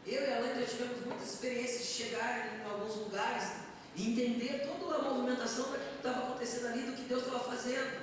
[0.07, 3.57] Eu e a Lenda tivemos muitas experiências de chegar em alguns lugares
[3.95, 8.01] e entender toda a movimentação daquilo que estava acontecendo ali, do que Deus estava fazendo.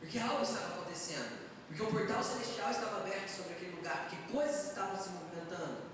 [0.00, 1.44] Porque algo estava acontecendo.
[1.68, 5.93] Porque o portal celestial estava aberto sobre aquele lugar, porque coisas estavam se movimentando.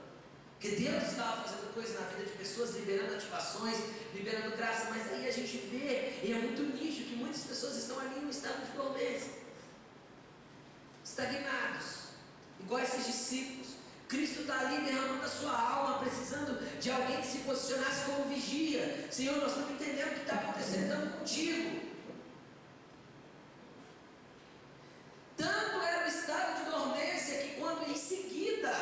[0.61, 3.79] Porque Deus estava fazendo coisas na vida de pessoas, liberando ativações,
[4.13, 7.99] liberando graça, mas aí a gente vê, e é muito nítido, que muitas pessoas estão
[7.99, 9.31] ali em um estado de dormência,
[11.03, 12.01] estagnados
[12.61, 13.69] igual esses discípulos.
[14.07, 19.09] Cristo está ali derramando a sua alma, precisando de alguém que se posicionasse como vigia.
[19.11, 21.81] Senhor, nós estamos entendendo o que está acontecendo contigo.
[25.39, 28.75] Tanto era o estado de dormência que quando em seguida,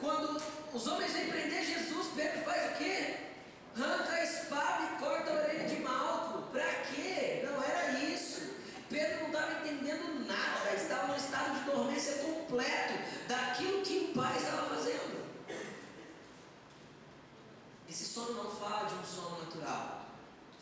[0.00, 0.40] quando
[0.76, 3.16] os homens vêm prender Jesus, Pedro faz o quê?
[3.74, 6.50] Arranca a espada e corta a orelha de Malco.
[6.52, 7.42] Para quê?
[7.46, 8.56] Não era isso.
[8.90, 12.92] Pedro não estava entendendo nada, estava num estado de dormência completo
[13.26, 15.24] daquilo que o pai estava fazendo.
[17.88, 20.06] Esse sono não fala de um sono natural,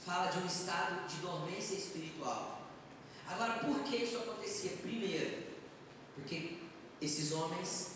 [0.06, 2.62] fala de um estado de dormência espiritual.
[3.26, 4.76] Agora, por que isso acontecia?
[4.76, 5.42] Primeiro,
[6.14, 6.58] porque
[7.00, 7.93] esses homens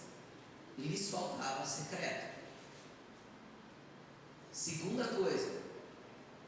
[0.79, 2.39] lhes faltava secreto.
[4.53, 5.59] Segunda coisa,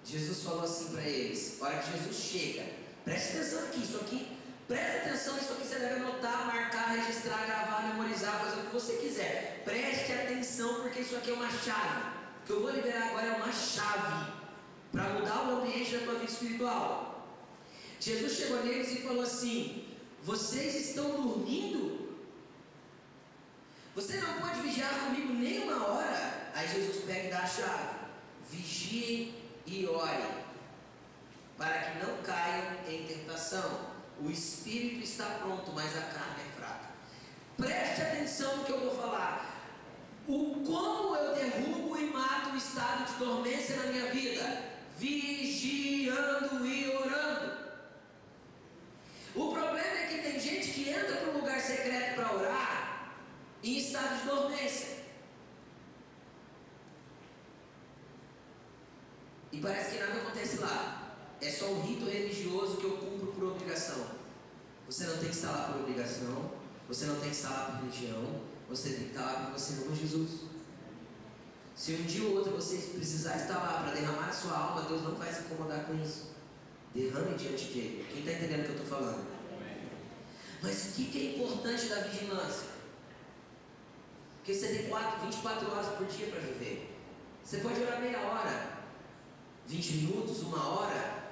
[0.04, 4.36] Jesus falou assim para eles: hora que Jesus chega, Preste atenção aqui, isso aqui,
[4.68, 8.96] preste atenção, isso aqui você deve anotar, marcar, registrar, gravar, memorizar, fazer o que você
[8.98, 9.62] quiser.
[9.64, 12.10] Preste atenção, porque isso aqui é uma chave.
[12.42, 14.32] O que eu vou liberar agora é uma chave
[14.92, 17.26] para mudar o ambiente da tua vida espiritual.
[17.98, 19.88] Jesus chegou neles e falou assim:
[20.22, 21.99] Vocês estão dormindo?
[24.00, 26.50] Você não pode vigiar comigo nem uma hora.
[26.54, 27.96] Aí Jesus pega e dá a chave:
[28.50, 29.34] Vigiem
[29.66, 30.24] e orem
[31.58, 33.90] para que não caiam em tentação.
[34.18, 36.88] O espírito está pronto, mas a carne é fraca.
[37.58, 39.68] Preste atenção no que eu vou falar.
[40.26, 44.64] O como eu derrubo e mato o estado de dormência na minha vida?
[44.96, 47.52] Vigiando e orando.
[49.34, 52.79] O problema é que tem gente que entra para um lugar secreto para orar
[53.62, 55.00] em estado de dormência.
[59.52, 63.44] E parece que nada acontece lá é só um rito religioso que eu cumpro por
[63.44, 64.06] obrigação.
[64.86, 66.50] Você não tem que estar lá por obrigação,
[66.88, 69.82] você não tem que estar lá por religião, você tem que estar lá porque você
[69.84, 70.50] ama Jesus.
[71.74, 75.02] Se um dia ou outro você precisar estar lá para derramar a sua alma, Deus
[75.02, 76.30] não vai se incomodar com isso.
[76.94, 78.06] Derrame diante dele.
[78.10, 79.26] Quem está entendendo o que eu estou falando?
[80.62, 82.69] Mas o que, que é importante da vigilância?
[84.40, 86.96] Porque você tem 4, 24 horas por dia para viver.
[87.44, 88.78] Você pode orar meia hora,
[89.66, 91.24] 20 minutos, uma hora,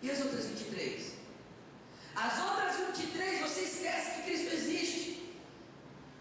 [0.00, 1.14] e as outras 23?
[2.14, 5.34] As outras 23 você esquece que Cristo existe.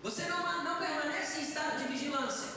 [0.02, 2.50] Você não, não permanece em estado de vigilância.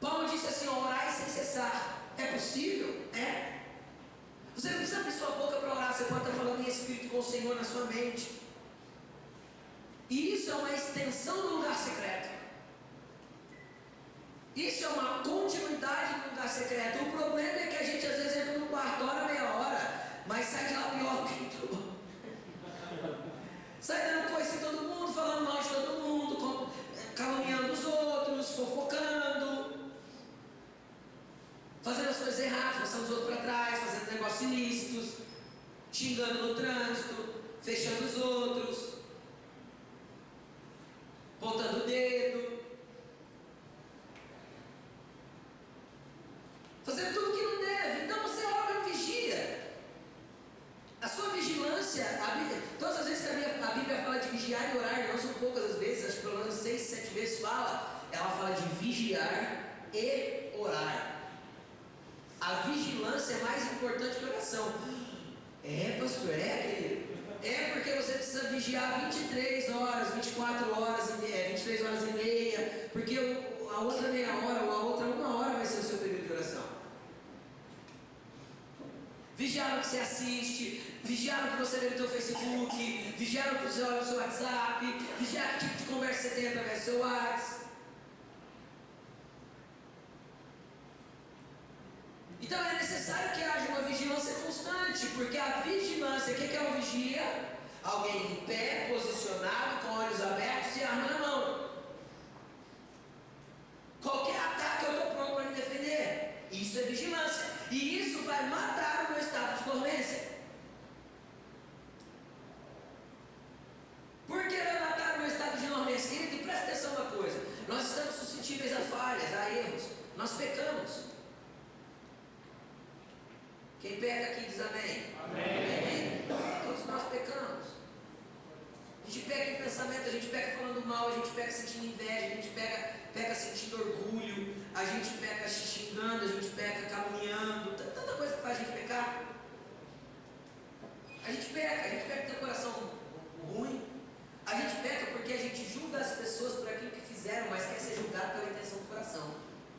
[0.00, 2.04] Paulo disse assim: orai sem cessar.
[2.16, 3.06] É possível?
[3.12, 3.60] É.
[4.56, 7.18] Você não precisa abrir sua boca para orar, você pode estar falando em espírito com
[7.18, 8.37] o Senhor na sua mente.
[10.10, 12.28] E isso é uma extensão do lugar secreto.
[14.56, 17.04] Isso é uma continuidade do lugar secreto.
[17.04, 20.46] O problema é que a gente às vezes entra no quarto hora, meia hora, mas
[20.46, 21.77] sai de lá pior que entrou.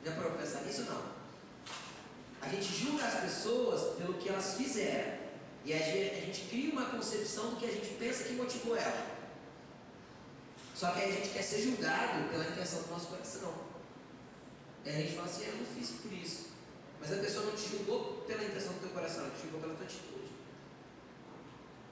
[0.03, 1.19] Já parou para pensar nisso não?
[2.41, 5.19] A gente julga as pessoas pelo que elas fizeram.
[5.65, 8.77] E a gente, a gente, cria uma concepção do que a gente pensa que motivou
[8.77, 9.19] ela.
[10.73, 13.53] Só que aí a gente quer ser julgado pela intenção do nosso coração.
[14.85, 16.47] E a gente fala assim, eu não fiz por isso.
[17.01, 19.75] Mas a pessoa não te julgou pela intenção do teu coração, ela te julgou pela
[19.75, 20.31] tua atitude.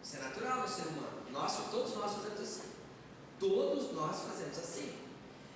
[0.02, 1.24] Isso é natural no ser humano.
[1.32, 2.70] Nós, todos nós fazemos assim.
[3.38, 4.96] Todos nós fazemos assim.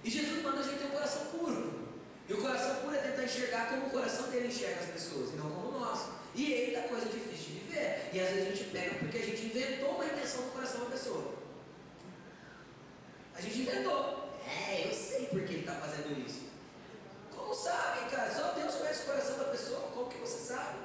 [0.03, 1.80] E Jesus manda a gente ter um coração puro.
[2.31, 5.35] E o coração puro é tentar enxergar como o coração dele enxerga as pessoas, e
[5.35, 6.11] não como nós.
[6.33, 8.09] E eita, coisa difícil de viver.
[8.13, 10.91] E às vezes a gente pega porque a gente inventou uma intenção do coração da
[10.91, 11.33] pessoa.
[13.35, 14.31] A gente inventou.
[14.47, 16.43] É, eu sei por que ele está fazendo isso.
[17.35, 18.33] Como sabe, cara?
[18.33, 19.79] Só Deus conhece o coração da pessoa.
[19.93, 20.79] Como que você sabe?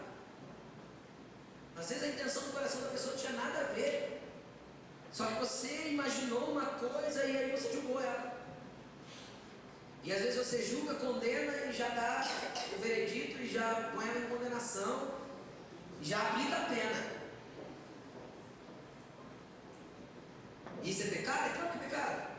[1.77, 4.21] Às vezes a intenção do coração da pessoa não tinha nada a ver.
[5.13, 8.26] Só que você imaginou uma coisa e aí você julgou ela.
[10.05, 12.27] E às vezes você julga, condena e já dá
[12.77, 15.11] o veredito e já põe ela em condenação,
[16.01, 17.17] já aplica a pena.
[20.85, 21.47] Isso é pecado?
[21.47, 22.37] É claro que é pecado.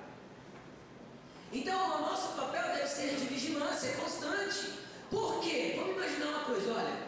[1.52, 4.80] Então o nosso papel deve ser de vigilância constante.
[5.10, 5.76] Por quê?
[5.78, 7.08] Vamos imaginar uma coisa, olha.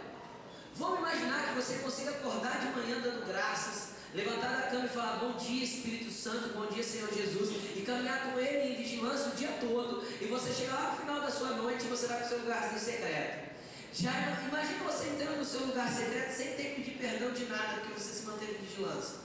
[0.75, 5.17] Vamos imaginar que você consiga acordar de manhã dando graças, levantar da cama e falar
[5.17, 9.35] bom dia Espírito Santo, bom dia Senhor Jesus, e caminhar com Ele em vigilância o
[9.35, 12.25] dia todo, e você chegar lá no final da sua noite e você vai para
[12.25, 13.49] o seu lugarzinho secreto.
[13.93, 14.11] Já
[14.47, 17.99] imagina você entrando no seu lugar secreto sem ter que pedir perdão de nada, porque
[17.99, 19.19] você se manteve em vigilância.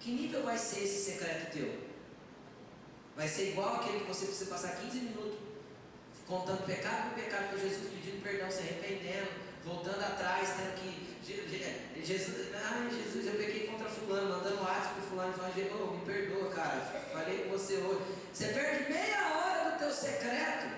[0.00, 1.88] Que nível vai ser esse secreto teu?
[3.16, 5.38] Vai ser igual aquele que você precisa passar 15 minutos
[6.26, 9.30] contando pecado por pecado para Jesus, pedindo perdão, se arrependendo,
[9.64, 11.08] voltando atrás, tendo que.
[12.04, 16.50] Jesus, ah, Jesus, eu pequei contra fulano, mandando WhatsApp para fulano falando, oh, me perdoa,
[16.50, 16.80] cara,
[17.12, 18.00] falei com você hoje.
[18.32, 20.68] Você perde meia hora do teu secreto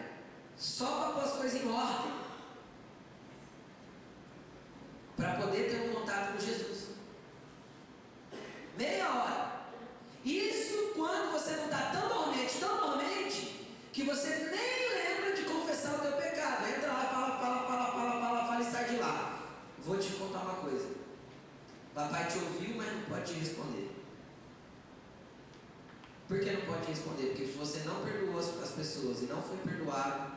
[0.56, 2.12] só para pôr as coisas em ordem.
[5.16, 6.88] Para poder ter um contato com Jesus.
[8.76, 9.60] Meia hora.
[10.24, 15.94] Isso quando você não está tão dormente, tão dormente, que você nem lembra de confessar
[15.94, 16.66] o teu pecado.
[16.66, 19.48] Entra lá, fala, fala, fala, fala, fala, fala e sai de lá.
[19.78, 20.88] Vou te contar uma coisa.
[21.94, 23.90] Papai te ouviu, mas não pode te responder.
[26.40, 27.26] Por que não pode responder?
[27.26, 30.32] Porque se você não perdoou as pessoas e não foi perdoado,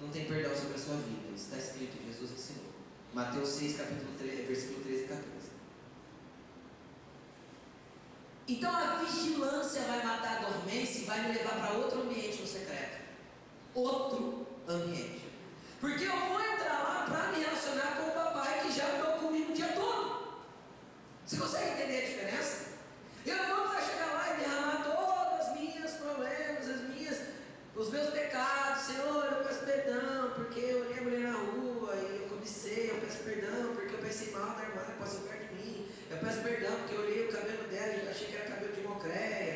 [0.00, 1.32] não tem perdão sobre a sua vida.
[1.32, 2.72] Isso está escrito, Jesus ensinou.
[3.14, 5.24] Mateus 6, capítulo 3, versículo 13 e 14.
[8.48, 12.48] Então a vigilância vai matar a dormência e vai me levar para outro ambiente no
[12.48, 13.04] secreto.
[13.76, 15.22] Outro ambiente.
[15.80, 19.52] Porque eu vou entrar lá para me relacionar com o papai que já andou comigo
[19.52, 20.34] o dia todo.
[21.24, 22.74] Você consegue entender a diferença?
[23.24, 23.63] Eu vou
[39.04, 39.53] tre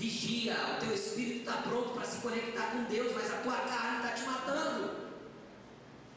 [0.00, 3.96] Vigia, o teu espírito está pronto para se conectar com Deus, mas a tua carne
[3.98, 4.96] está te matando.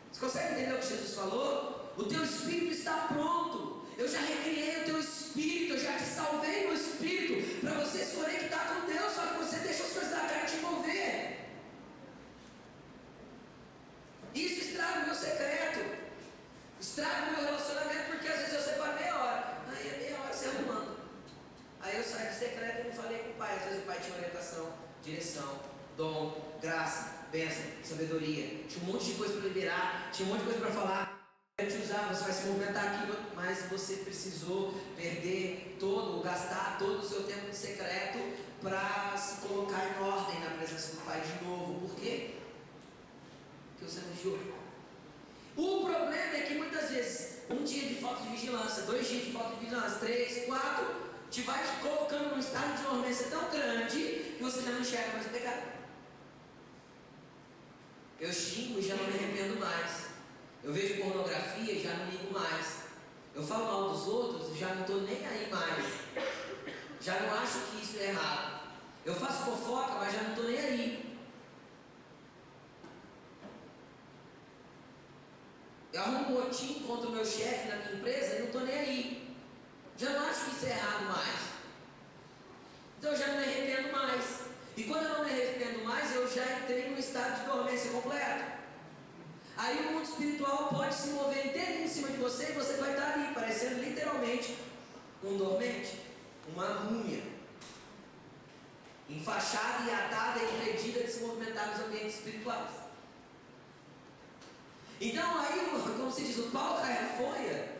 [0.10, 1.94] Você consegue entender o que Jesus falou?
[1.98, 3.86] O teu espírito está pronto.
[3.98, 8.16] Eu já recriei o teu espírito, eu já te salvei no espírito para você se
[8.16, 11.40] conectar com Deus, só que você deixa as coisas da carne te envolver.
[14.34, 15.80] Isso estraga o meu secreto,
[16.80, 20.34] estraga o meu relacionamento, porque às vezes eu separo meia hora, aí é meia hora
[20.34, 21.04] se arrumando.
[21.84, 23.58] Aí eu saio do secreto e não falei com o pai.
[23.58, 24.74] Às vezes o pai tinha orientação,
[25.04, 25.60] direção,
[25.98, 28.64] dom, graça, bênção, sabedoria.
[28.68, 31.14] Tinha um monte de coisa para liberar, tinha um monte de coisa para falar.
[31.58, 37.00] Eu te usar, você vai se movimentar aqui, mas você precisou perder todo, gastar todo
[37.00, 38.20] o seu tempo secreto
[38.62, 41.88] para se colocar em ordem na presença do Pai de novo.
[41.88, 42.32] Por quê?
[43.74, 44.40] Porque você não vigiou.
[45.56, 49.32] O problema é que muitas vezes, um dia de falta de vigilância, dois dias de
[49.32, 50.86] falta de vigilância, três, quatro,
[51.30, 53.98] te vai colocando num estado de dormência tão grande
[54.38, 55.83] que você já não enxerga mais o pecado.
[58.24, 60.12] Eu xingo e já não me arrependo mais.
[60.64, 62.84] Eu vejo pornografia e já não ligo mais.
[63.36, 65.86] Eu falo mal dos outros e já não estou nem aí mais.
[67.02, 68.62] Já não acho que isso é errado.
[69.04, 71.18] Eu faço fofoca, mas já não estou nem aí.
[75.92, 78.76] Eu arrumo um motim contra o meu chefe na minha empresa e não estou nem
[78.80, 79.36] aí.
[79.98, 81.42] Já não acho que isso é errado mais.
[82.98, 84.53] Então eu já não me arrependo mais.
[84.76, 88.44] E quando eu não me arrependo mais, eu já entrei num estado de dormência completo.
[89.56, 92.92] Aí o mundo espiritual pode se mover inteirinho em cima de você e você vai
[92.92, 94.58] estar ali, parecendo literalmente
[95.24, 96.00] um dormente,
[96.48, 97.24] uma múmia,
[99.08, 102.72] enfaixada e atada e impedida de se movimentar nos ambientes espirituais.
[105.00, 107.74] Então aí, como se diz, o pau cai a folha.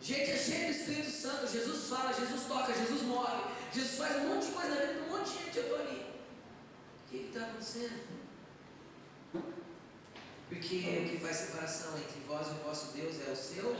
[0.00, 1.50] Gente, é cheio do Espírito Santo.
[1.50, 3.42] Jesus fala, Jesus toca, Jesus move,
[3.72, 5.56] Jesus faz um monte de coisa na monte de gente.
[5.56, 6.06] Eu estou ali.
[7.06, 8.18] O que está acontecendo?
[10.48, 13.76] Porque o que faz separação entre vós e o vosso Deus é o seu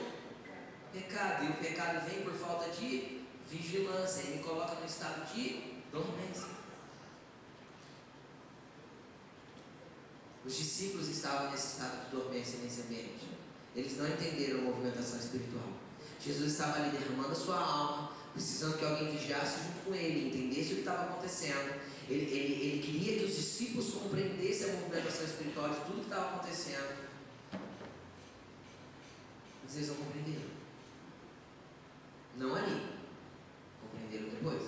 [0.93, 1.45] pecado.
[1.45, 4.23] E o pecado vem por falta de vigilância.
[4.23, 6.59] Ele coloca no estado de dormência.
[10.45, 13.29] Os discípulos estavam nesse estado de dormência, nesse ambiente.
[13.75, 15.69] Eles não entenderam a movimentação espiritual.
[16.21, 20.73] Jesus estava ali derramando a sua alma, precisando que alguém vigiasse junto com ele, entendesse
[20.73, 21.81] o que estava acontecendo.
[22.09, 26.37] Ele, ele, ele queria que os discípulos compreendessem a movimentação espiritual de tudo que estava
[26.37, 26.97] acontecendo.
[29.63, 30.49] Mas eles não compreenderam.
[32.37, 32.87] Não ali.
[33.83, 34.63] Compreenderam depois.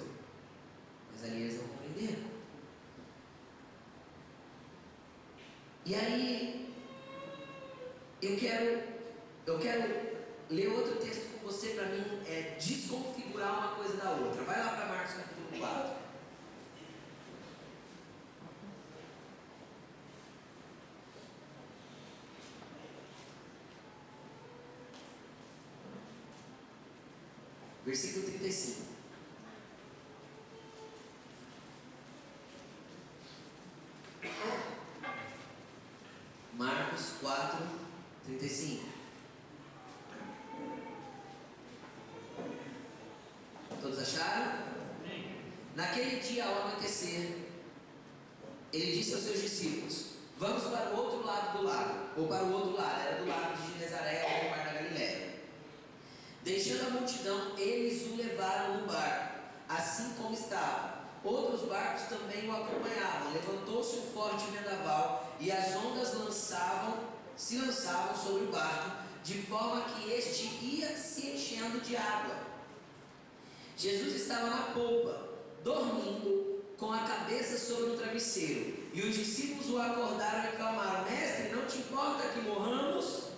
[1.13, 2.31] Mas ali eles não compreenderam.
[5.87, 6.75] E aí,
[8.21, 8.83] eu quero,
[9.47, 10.20] eu quero
[10.51, 14.43] ler outro texto com você para mim é desconfigurar uma coisa da outra.
[14.43, 16.01] Vai lá para Marcos capítulo 4.
[27.87, 28.91] Versículo 35.
[36.57, 37.67] Marcos 4,
[38.27, 39.01] 35.
[43.81, 44.71] Todos acharam?
[45.75, 47.39] Naquele dia ao anoitecer,
[48.81, 50.05] ele disse aos seus discípulos:
[50.39, 53.57] Vamos para o outro lado do lago, ou para o outro lado, era do lado
[53.57, 55.31] de Genezaré, ou do mar da Galiléia.
[56.43, 61.01] Deixando a multidão, eles o levaram no barco, assim como estava.
[61.23, 63.33] Outros barcos também o acompanhavam.
[63.35, 66.95] Levantou-se um forte vendaval e as ondas lançavam,
[67.37, 72.37] se lançavam sobre o barco, de forma que este ia se enchendo de água.
[73.77, 75.29] Jesus estava na polpa,
[75.63, 81.65] dormindo, com a cabeça sobre um E os discípulos o acordaram e clamaram: Mestre, não
[81.65, 83.31] te importa que morramos?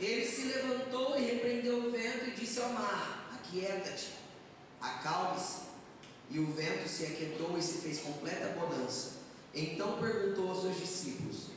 [0.00, 4.14] Ele se levantou e repreendeu o vento e disse ao mar: Aquieta-te,
[4.80, 5.68] acalme-se.
[6.30, 9.18] E o vento se aquietou e se fez completa bonança.
[9.52, 11.48] Então perguntou aos seus discípulos: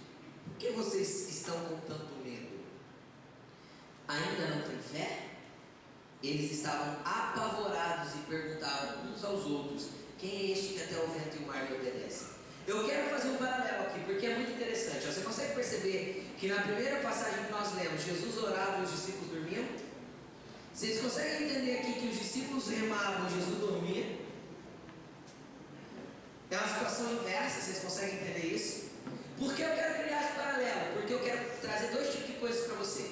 [0.44, 2.60] Por que vocês estão com tanto medo?
[4.06, 5.30] Ainda não têm fé?
[6.22, 9.88] Eles estavam apavorados e perguntavam uns aos outros:
[10.18, 12.33] Quem é este que até o vento e o mar lhe obedecem?
[12.66, 15.06] Eu quero fazer um paralelo aqui, porque é muito interessante.
[15.06, 19.32] Você consegue perceber que na primeira passagem que nós lemos, Jesus orava e os discípulos
[19.32, 19.66] dormiam?
[20.74, 24.18] Vocês conseguem entender aqui que os discípulos remavam e Jesus dormia?
[26.50, 28.92] É uma situação inversa, vocês conseguem entender isso?
[29.38, 30.94] Por que eu quero criar esse paralelo?
[30.94, 33.12] Porque eu quero trazer dois tipos de coisas para você.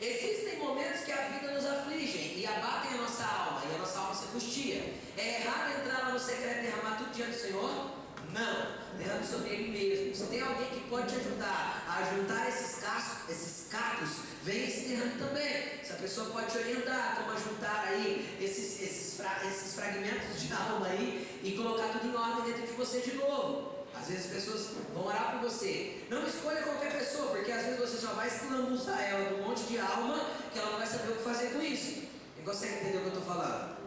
[0.00, 3.98] Existem momentos que a vida nos afligem e abatem a nossa alma, e a nossa
[3.98, 4.94] alma se angustia.
[5.16, 8.03] É errado entrar lá no secreto e derramar tudo diante do Senhor?
[8.34, 10.12] Não, derrame sobre ele mesmo.
[10.12, 14.08] Se tem alguém que pode te ajudar a juntar esses cacos, esses cacos,
[14.42, 15.78] vem esse derrame também.
[15.80, 20.88] Essa pessoa pode te orientar como juntar aí esses, esses, fra esses fragmentos de alma
[20.88, 23.72] aí e colocar tudo em ordem dentro de você de novo.
[23.94, 26.02] Às vezes as pessoas vão orar por você.
[26.10, 29.62] Não escolha qualquer pessoa, porque às vezes você só vai esclamuzar ela de um monte
[29.62, 32.02] de alma que ela não vai saber o que fazer com isso.
[32.34, 33.83] Você consegue entender o que eu estou falando?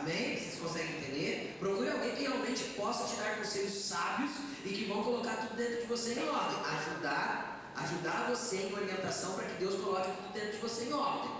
[0.00, 0.36] Amém?
[0.36, 1.56] Vocês conseguem entender?
[1.58, 4.30] Procure alguém que realmente possa te dar conselhos sábios
[4.64, 6.58] e que vão colocar tudo dentro de você em ordem.
[6.64, 11.30] Ajudar, ajudar você em orientação para que Deus coloque tudo dentro de você em ordem.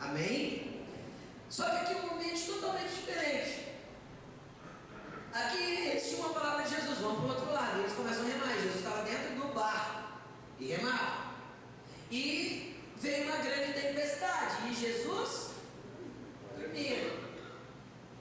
[0.00, 0.86] Amém?
[1.48, 3.68] Só que aqui é um ambiente totalmente diferente.
[5.32, 8.24] Aqui eles tinham uma palavra de Jesus, vão para o outro lado, e eles começam
[8.24, 8.54] a remar.
[8.54, 10.02] Jesus estava dentro do barco
[10.58, 11.34] e remava.
[12.10, 15.50] E veio uma grande tempestade, e Jesus
[16.58, 17.23] dormia.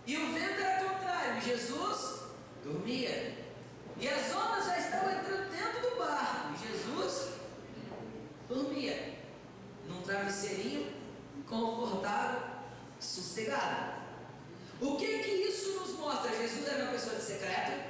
[0.06, 2.24] E o vento era contrário, Jesus
[2.64, 3.38] dormia.
[3.98, 6.54] E as ondas já estavam entrando dentro do barco.
[6.54, 7.34] E Jesus
[8.50, 9.14] dormia.
[9.88, 10.92] Num travesseirinho
[11.48, 12.42] confortável,
[13.00, 13.94] sossegado.
[14.82, 16.36] O que que isso nos mostra?
[16.36, 17.84] Jesus era uma pessoa de secreto?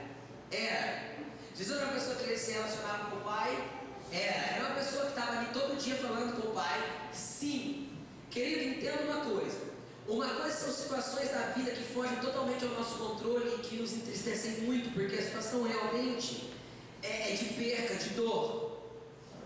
[0.51, 1.13] Era.
[1.55, 3.69] Jesus era uma pessoa que se relacionava com o Pai?
[4.11, 4.55] Era.
[4.55, 7.09] Era uma pessoa que estava ali todo dia falando com o Pai?
[7.11, 7.97] Sim.
[8.29, 9.73] Querido, entenda uma coisa.
[10.07, 13.93] Uma coisa são situações da vida que fogem totalmente ao nosso controle e que nos
[13.93, 16.53] entristecem muito, porque a situação realmente
[17.01, 18.83] é, é de perca, de dor.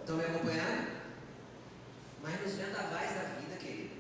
[0.02, 0.98] Estão me acompanhando?
[2.22, 3.92] Mas nos vendavais da vida, querido,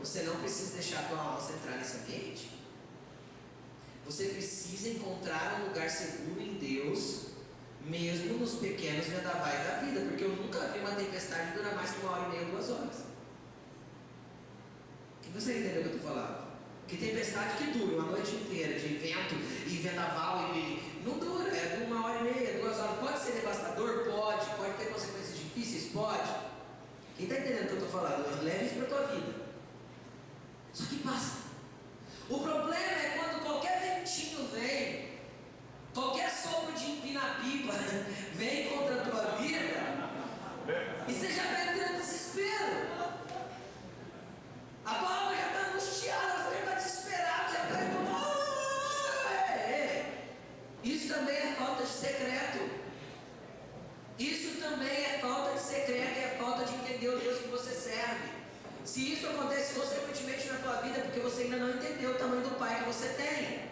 [0.00, 2.50] você não precisa deixar a tua alma entrar nesse ambiente.
[4.04, 7.28] Você precisa encontrar um lugar seguro em Deus,
[7.84, 12.00] mesmo nos pequenos vendavais da vida, porque eu nunca vi uma tempestade durar mais que
[12.00, 13.08] uma hora e meia, duas horas.
[15.34, 16.47] Você entendeu o que eu estou falando?
[16.88, 19.34] Que tempestade que dura uma noite inteira de vento
[19.66, 22.98] e vendaval e não dura, é de uma hora e meia, duas horas.
[22.98, 24.04] Pode ser devastador?
[24.10, 24.46] Pode.
[24.56, 25.92] Pode ter consequências difíceis?
[25.92, 26.28] Pode.
[27.16, 28.42] Quem está entendendo o que eu estou falando?
[28.42, 29.34] Leve isso para a tua vida.
[30.72, 31.38] Só que passa.
[32.30, 35.08] O problema é quando qualquer ventinho vem,
[35.92, 37.72] qualquer sopro de empina-pipa
[38.34, 39.78] vem contra a tua vida,
[41.08, 42.86] e você já está entrando desespero.
[44.84, 46.77] A tua alma já está angustiada, você já está
[50.88, 52.60] Isso também é falta de secreto.
[54.18, 58.30] Isso também é falta de secreto, é falta de entender o Deus que você serve.
[58.86, 62.40] Se isso acontece consequentemente na tua vida, é porque você ainda não entendeu o tamanho
[62.40, 63.68] do Pai que você tem.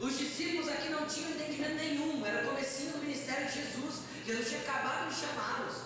[0.00, 4.00] Os discípulos aqui não tinham entendimento nenhum, era o comecinho do ministério de Jesus.
[4.26, 5.76] Jesus tinha acabado de chamá-los.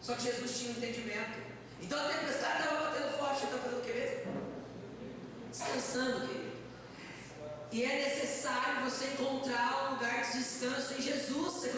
[0.00, 1.38] Só que Jesus tinha um entendimento.
[1.80, 4.32] Então a tempestade estava batendo forte, está fazendo o que mesmo?
[5.48, 6.45] Descansando, querido.
[7.72, 11.54] E é necessário você encontrar um lugar de descanso em Jesus.
[11.54, 11.70] Você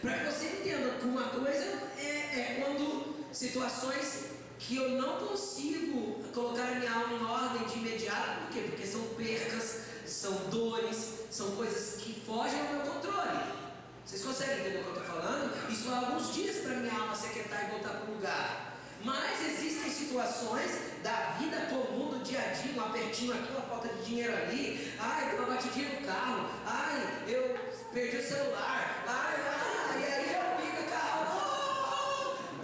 [0.00, 1.64] para que você entenda que uma coisa
[1.98, 7.78] é, é quando situações que eu não consigo colocar a minha alma em ordem de
[7.78, 8.60] imediato, por quê?
[8.68, 13.60] Porque são percas, são dores, são coisas que fogem ao meu controle.
[14.04, 15.70] Vocês conseguem entender o que eu estou falando?
[15.70, 18.70] Isso há alguns dias para minha alma se aquietar e voltar para o lugar.
[19.02, 20.70] Mas existem situações
[21.02, 24.92] da vida comum do dia a dia, um apertinho aqui, uma falta de dinheiro ali,
[24.98, 27.58] ai, deu uma batidinha no carro, ai, eu
[27.94, 31.32] perdi o celular, ai, ai, e aí eu fico, calma,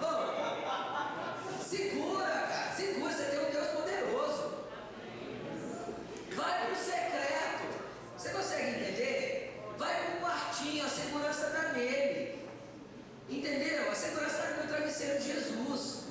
[0.03, 1.64] oh, oh.
[1.64, 4.55] segura, cara, segura, você tem um Deus poderoso.
[6.34, 7.66] Vai pro secreto.
[8.18, 9.64] Você consegue entender?
[9.78, 12.47] Vai pro quartinho, a segurança está nele.
[13.28, 13.91] Entendeu?
[13.91, 16.07] A segurança está no travesseiro de Jesus.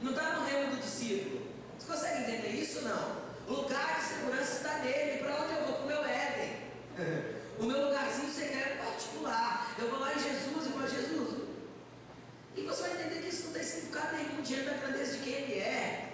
[0.00, 1.42] Não está no remo do discípulo.
[1.78, 2.82] Você consegue entender isso?
[2.82, 3.18] Não.
[3.48, 5.18] O lugar de segurança está nele.
[5.18, 5.74] Para onde eu vou?
[5.74, 6.56] Para o meu Éden.
[7.58, 9.74] o meu lugarzinho secreto particular.
[9.78, 11.38] Eu vou lá em Jesus e falo, Jesus.
[12.56, 15.32] E você vai entender que isso não tem significado nenhum diante da grandeza de quem
[15.34, 16.12] ele é.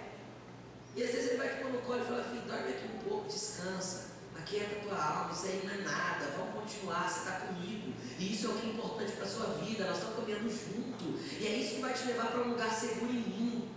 [0.95, 3.09] E às vezes ele vai te pôr no colo e fala, filho, dorme aqui um
[3.09, 4.15] pouco, descansa.
[4.37, 7.93] Aquieta a tua alma, isso aí não é nada, vamos continuar, você está comigo.
[8.19, 11.19] E isso é o que é importante para a sua vida, nós estamos caminhando junto.
[11.39, 13.69] E é isso que vai te levar para um lugar seguro em mim.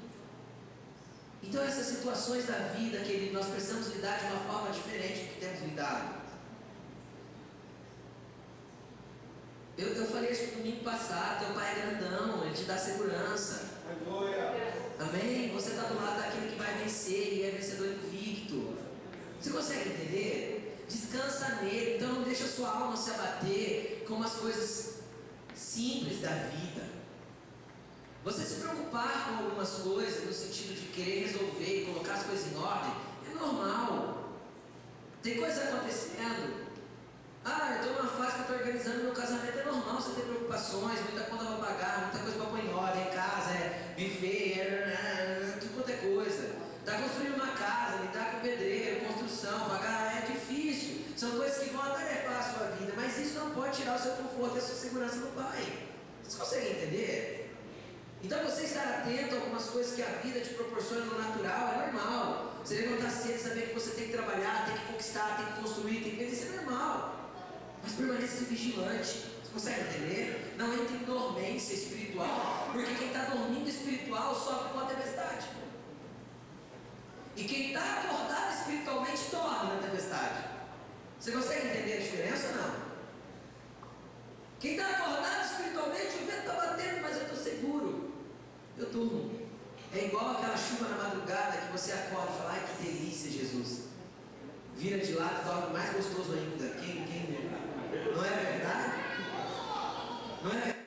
[1.43, 5.41] Então essas situações da vida, que nós precisamos lidar de uma forma diferente do que
[5.41, 6.19] temos lidado.
[9.79, 13.79] Eu, eu falei isso no domingo passado, teu pai é grandão, ele te dá segurança.
[14.99, 15.53] Amém?
[15.55, 18.77] Você está do lado daquele que vai vencer e é vencedor invicto.
[19.41, 20.85] Você consegue entender?
[20.89, 24.99] Descansa nele, então não deixa a sua alma se abater com as coisas
[25.55, 26.89] simples da vida.
[28.25, 32.53] Você se preocupar com algumas coisas no sentido de querer resolver e colocar as coisas
[32.53, 32.93] em ordem
[33.31, 34.29] é normal.
[35.23, 36.69] Tem coisa acontecendo.
[37.45, 41.01] Ah, eu estou numa fase que estou organizando meu casamento, é normal você ter preocupações,
[41.01, 44.65] muita conta para pagar, muita coisa para pôr em ordem, é casa, é buffet, é,
[44.65, 46.57] é, é tudo quanto é coisa.
[46.81, 51.05] Está construindo uma casa, lidar com pedreiro, construção, pagar é difícil.
[51.17, 54.13] São coisas que vão atarefar a sua vida, mas isso não pode tirar o seu
[54.13, 55.89] conforto e a sua segurança do Pai.
[56.23, 57.55] Vocês conseguem entender?
[58.23, 61.93] Então você estar atento a algumas coisas que a vida te proporciona no natural é
[61.93, 62.48] normal.
[62.69, 66.03] Você levantar cedo saber que você tem que trabalhar, tem que conquistar, tem que construir,
[66.03, 67.33] tem que ver, isso é normal.
[67.83, 69.25] Mas permaneça vigilante.
[69.43, 70.55] Você consegue entender?
[70.59, 75.49] Não entre em dormência espiritual, porque quem está dormindo espiritual sofre com a tempestade.
[77.37, 80.45] E quem está acordado espiritualmente dorme na tempestade.
[81.19, 82.75] Você consegue entender a diferença ou não?
[84.61, 88.13] Quem está acordado espiritualmente, o vento está batendo, mas eu estou seguro.
[88.77, 89.38] Eu durmo.
[89.95, 93.85] É igual aquela chuva na madrugada que você acorda e fala, ai que delícia, Jesus.
[94.77, 96.69] Vira de lado e dorme mais gostoso ainda.
[96.77, 97.51] Quem, quem,
[98.15, 98.93] não é verdade?
[100.43, 100.79] Não é verdade?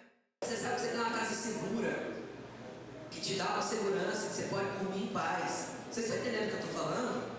[0.43, 2.13] Você sabe que você tem uma casa segura,
[3.09, 5.71] que te dá uma segurança, que você pode dormir em paz.
[5.89, 7.31] Você está entendendo o que eu estou falando?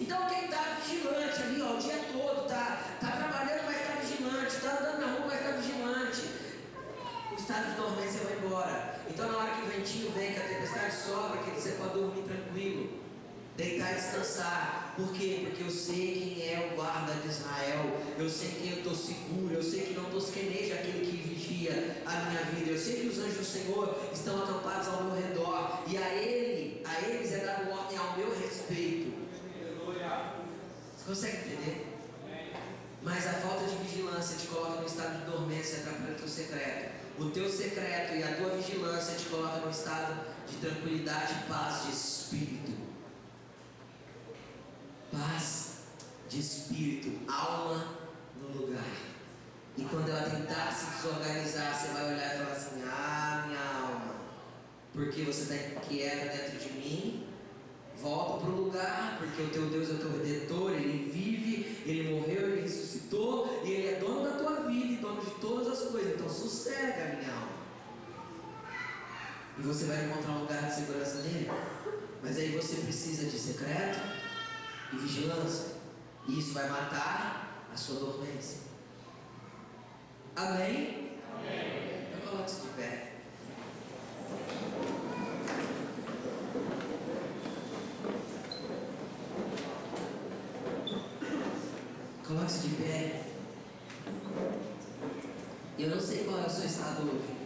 [0.00, 4.56] Então quem está vigilante ali ó, o dia todo, está tá trabalhando, mas está vigilante,
[4.56, 6.26] está andando na rua, mas está vigilante.
[7.30, 8.91] O estado de dormência vai embora.
[9.08, 12.22] Então, na hora que o ventinho vem, que a tempestade sobra, que você pode dormir
[12.22, 13.02] tranquilo,
[13.56, 14.94] deitar e descansar.
[14.96, 15.46] Por quê?
[15.46, 19.54] Porque eu sei quem é o guarda de Israel, eu sei quem eu estou seguro,
[19.54, 23.18] eu sei que não tosqueneja aquele que vigia a minha vida, eu sei que os
[23.18, 27.70] anjos do Senhor estão acampados ao meu redor, e a ele, a eles é dado
[27.70, 29.12] ordem ao meu respeito.
[30.96, 31.86] Você consegue entender?
[33.02, 36.91] Mas a falta de vigilância te coloca no estado de dormência atrapalha o teu secreto
[38.16, 42.72] e a tua vigilância te coloca num estado de tranquilidade e paz de espírito.
[45.10, 45.72] Paz
[46.28, 47.98] de espírito, alma
[48.40, 48.84] no lugar.
[49.76, 54.14] E quando ela tentar se desorganizar, você vai olhar e falar assim: Ah, minha alma,
[54.92, 57.26] porque você está inquieta dentro de mim?
[57.96, 61.01] Volta para o lugar, porque o teu Deus é o teu redentor, ele
[69.58, 71.50] E você vai encontrar um lugar de segurança nele.
[72.22, 74.00] Mas aí você precisa de secreto
[74.92, 75.72] e vigilância.
[76.26, 78.58] E isso vai matar a sua dormência.
[80.34, 81.18] Amém?
[81.34, 82.08] Amém.
[82.08, 83.12] Então coloque-se de pé.
[92.26, 93.22] Coloque-se de pé.
[95.78, 97.42] Eu não sei qual é o seu estado hoje.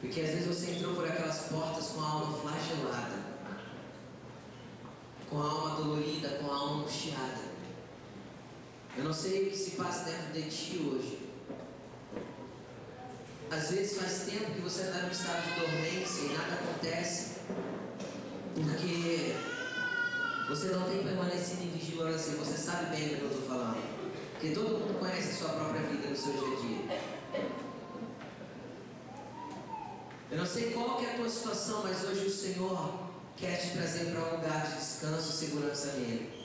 [0.00, 3.16] Porque às vezes você entrou por aquelas portas com a alma flagelada,
[5.28, 7.48] com a alma dolorida, com a alma angustiada.
[8.96, 11.30] Eu não sei o que se passa dentro de ti hoje.
[13.50, 17.36] Às vezes faz tempo que você está no estado de dormência e nada acontece,
[18.54, 19.34] porque
[20.46, 23.82] você não tem permanecido em vigilância, você sabe bem do que eu estou falando.
[24.32, 27.00] Porque todo mundo conhece a sua própria vida no seu dia a dia.
[30.32, 34.12] Eu não sei qual é a tua situação, mas hoje o Senhor quer te trazer
[34.12, 36.37] para um lugar de descanso e segurança nele.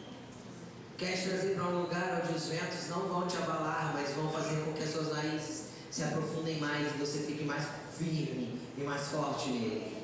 [1.04, 4.32] Quer te trazer para um lugar onde os ventos não vão te abalar, mas vão
[4.32, 7.66] fazer com que as suas raízes se aprofundem mais e você fique mais
[7.98, 9.98] firme e mais forte nele.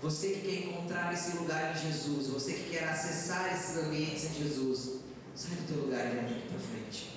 [0.00, 4.44] Você que quer encontrar esse lugar em Jesus, você que quer acessar esses ambientes em
[4.44, 5.00] Jesus,
[5.34, 7.10] sai do teu lugar e vem aqui para frente.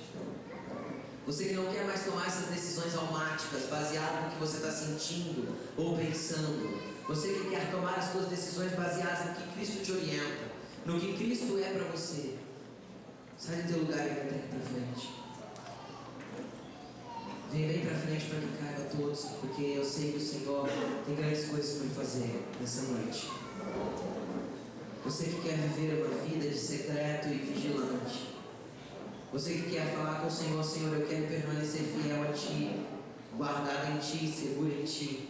[1.25, 5.55] Você que não quer mais tomar essas decisões almáticas, baseado no que você está sentindo
[5.77, 6.77] ou pensando.
[7.07, 10.46] Você que quer tomar as suas decisões baseadas no que Cristo te orienta,
[10.88, 12.35] no que Cristo é para você.
[13.38, 15.09] Sai do teu lugar e vem aqui para frente.
[17.51, 20.69] Vem bem para frente para que caiba todos, porque eu sei que o Senhor
[21.05, 23.29] tem grandes coisas para fazer nessa noite.
[25.03, 28.35] Você que quer viver uma vida de secreto e vigilante.
[29.33, 32.85] Você que quer falar com o Senhor, Senhor, eu quero permanecer fiel a Ti,
[33.35, 35.29] guardado em Ti, seguro em Ti.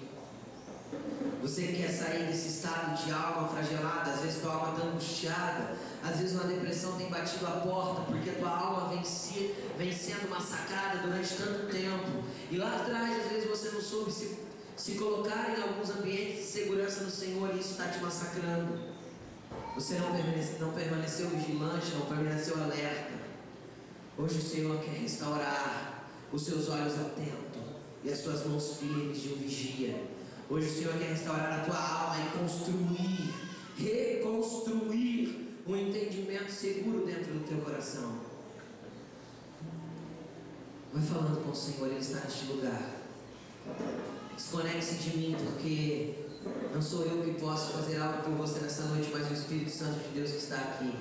[1.48, 5.78] Você que quer sair desse estado de alma fragelada, às vezes tua alma está angustiada,
[6.04, 10.30] às vezes uma depressão tem batido a porta porque tua alma vem, se, vem sendo
[10.30, 12.26] massacrada durante tanto tempo.
[12.52, 14.38] E lá atrás, às vezes você não soube se,
[14.76, 18.78] se colocar em alguns ambientes de segurança no Senhor e isso está te massacrando.
[19.74, 23.14] Você não permaneceu, não permaneceu vigilante, não permaneceu alerta.
[24.18, 27.62] Hoje o Senhor quer restaurar os seus olhos atentos
[28.04, 30.17] e as suas mãos firmes de um vigia.
[30.50, 33.34] Hoje o Senhor quer restaurar a tua alma e construir,
[33.78, 38.16] reconstruir um entendimento seguro dentro do teu coração.
[40.94, 42.82] Vai falando com o Senhor, Ele está neste lugar.
[44.38, 46.16] Desconecte-se de mim, porque
[46.74, 50.00] não sou eu que posso fazer algo por você nessa noite, mas o Espírito Santo
[50.00, 50.94] de Deus que está aqui.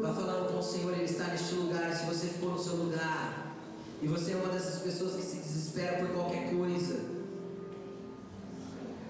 [0.00, 1.90] Vai falando com o Senhor, Ele está neste lugar.
[1.90, 3.43] E se você ficou no seu lugar,
[4.04, 7.00] e você é uma dessas pessoas que se desespera por qualquer coisa.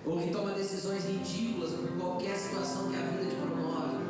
[0.07, 4.05] Ou que toma decisões ridículas por qualquer situação que a vida te promove.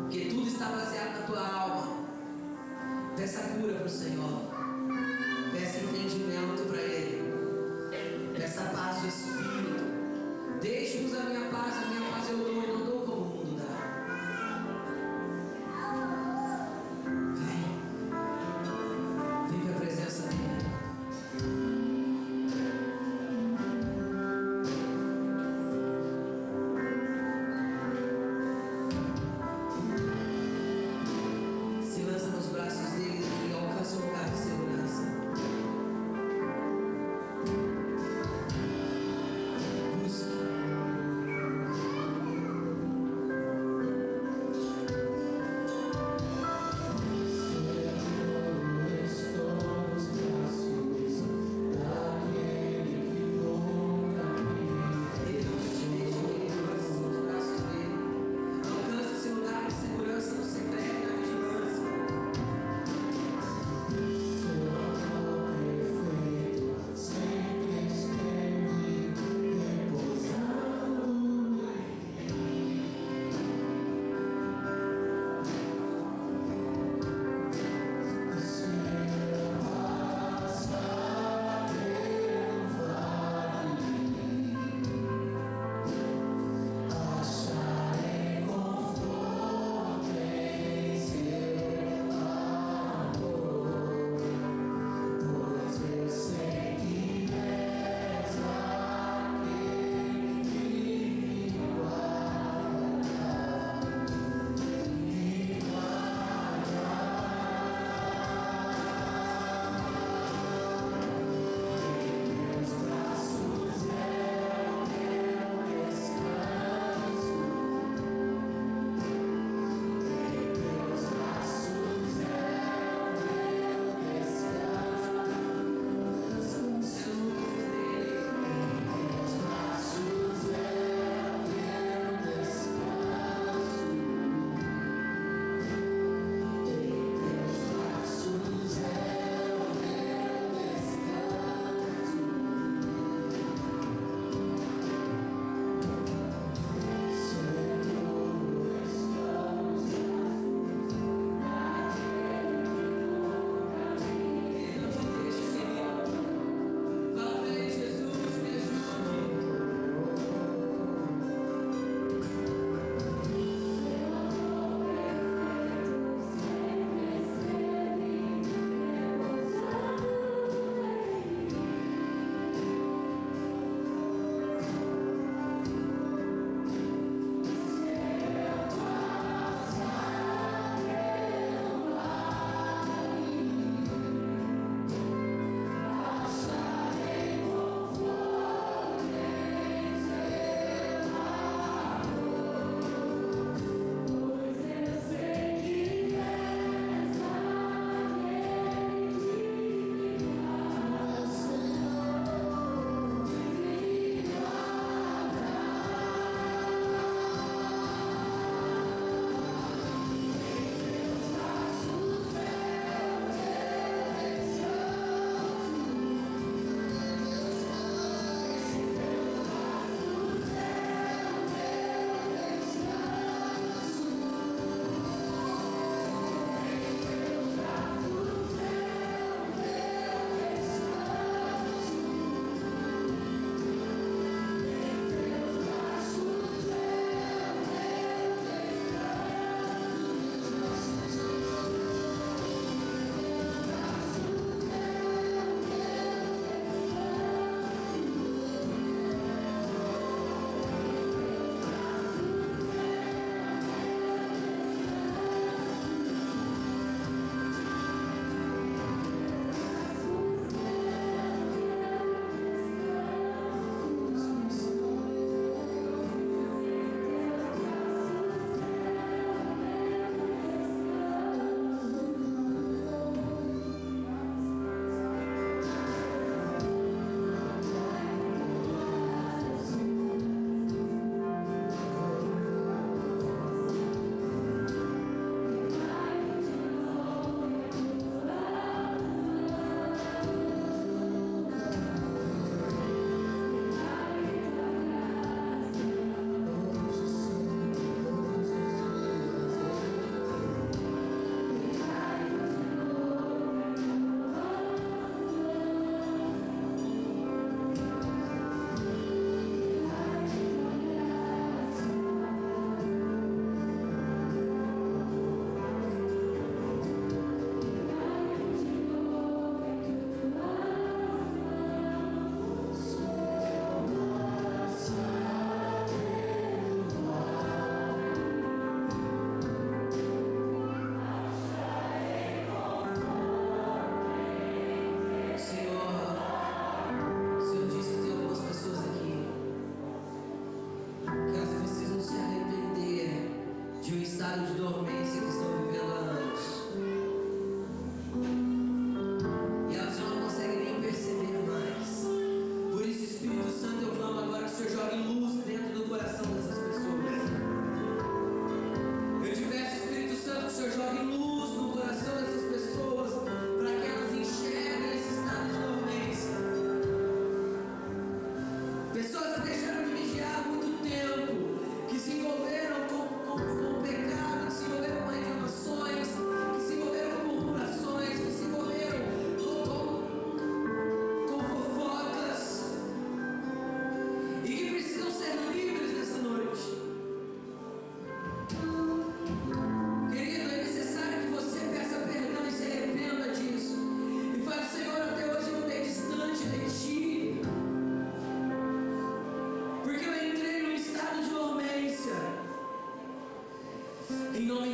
[0.00, 1.96] Porque tudo está baseado na tua alma.
[3.16, 4.42] Peça cura para o Senhor.
[5.52, 8.34] Peça entendimento para Ele.
[8.36, 10.60] Peça paz do Espírito.
[10.60, 12.49] Deixe-nos a minha paz, a minha paz eu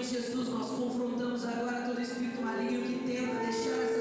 [0.08, 3.95] Jesus, nós confrontamos agora todo espírito maligno que tenta deixar essa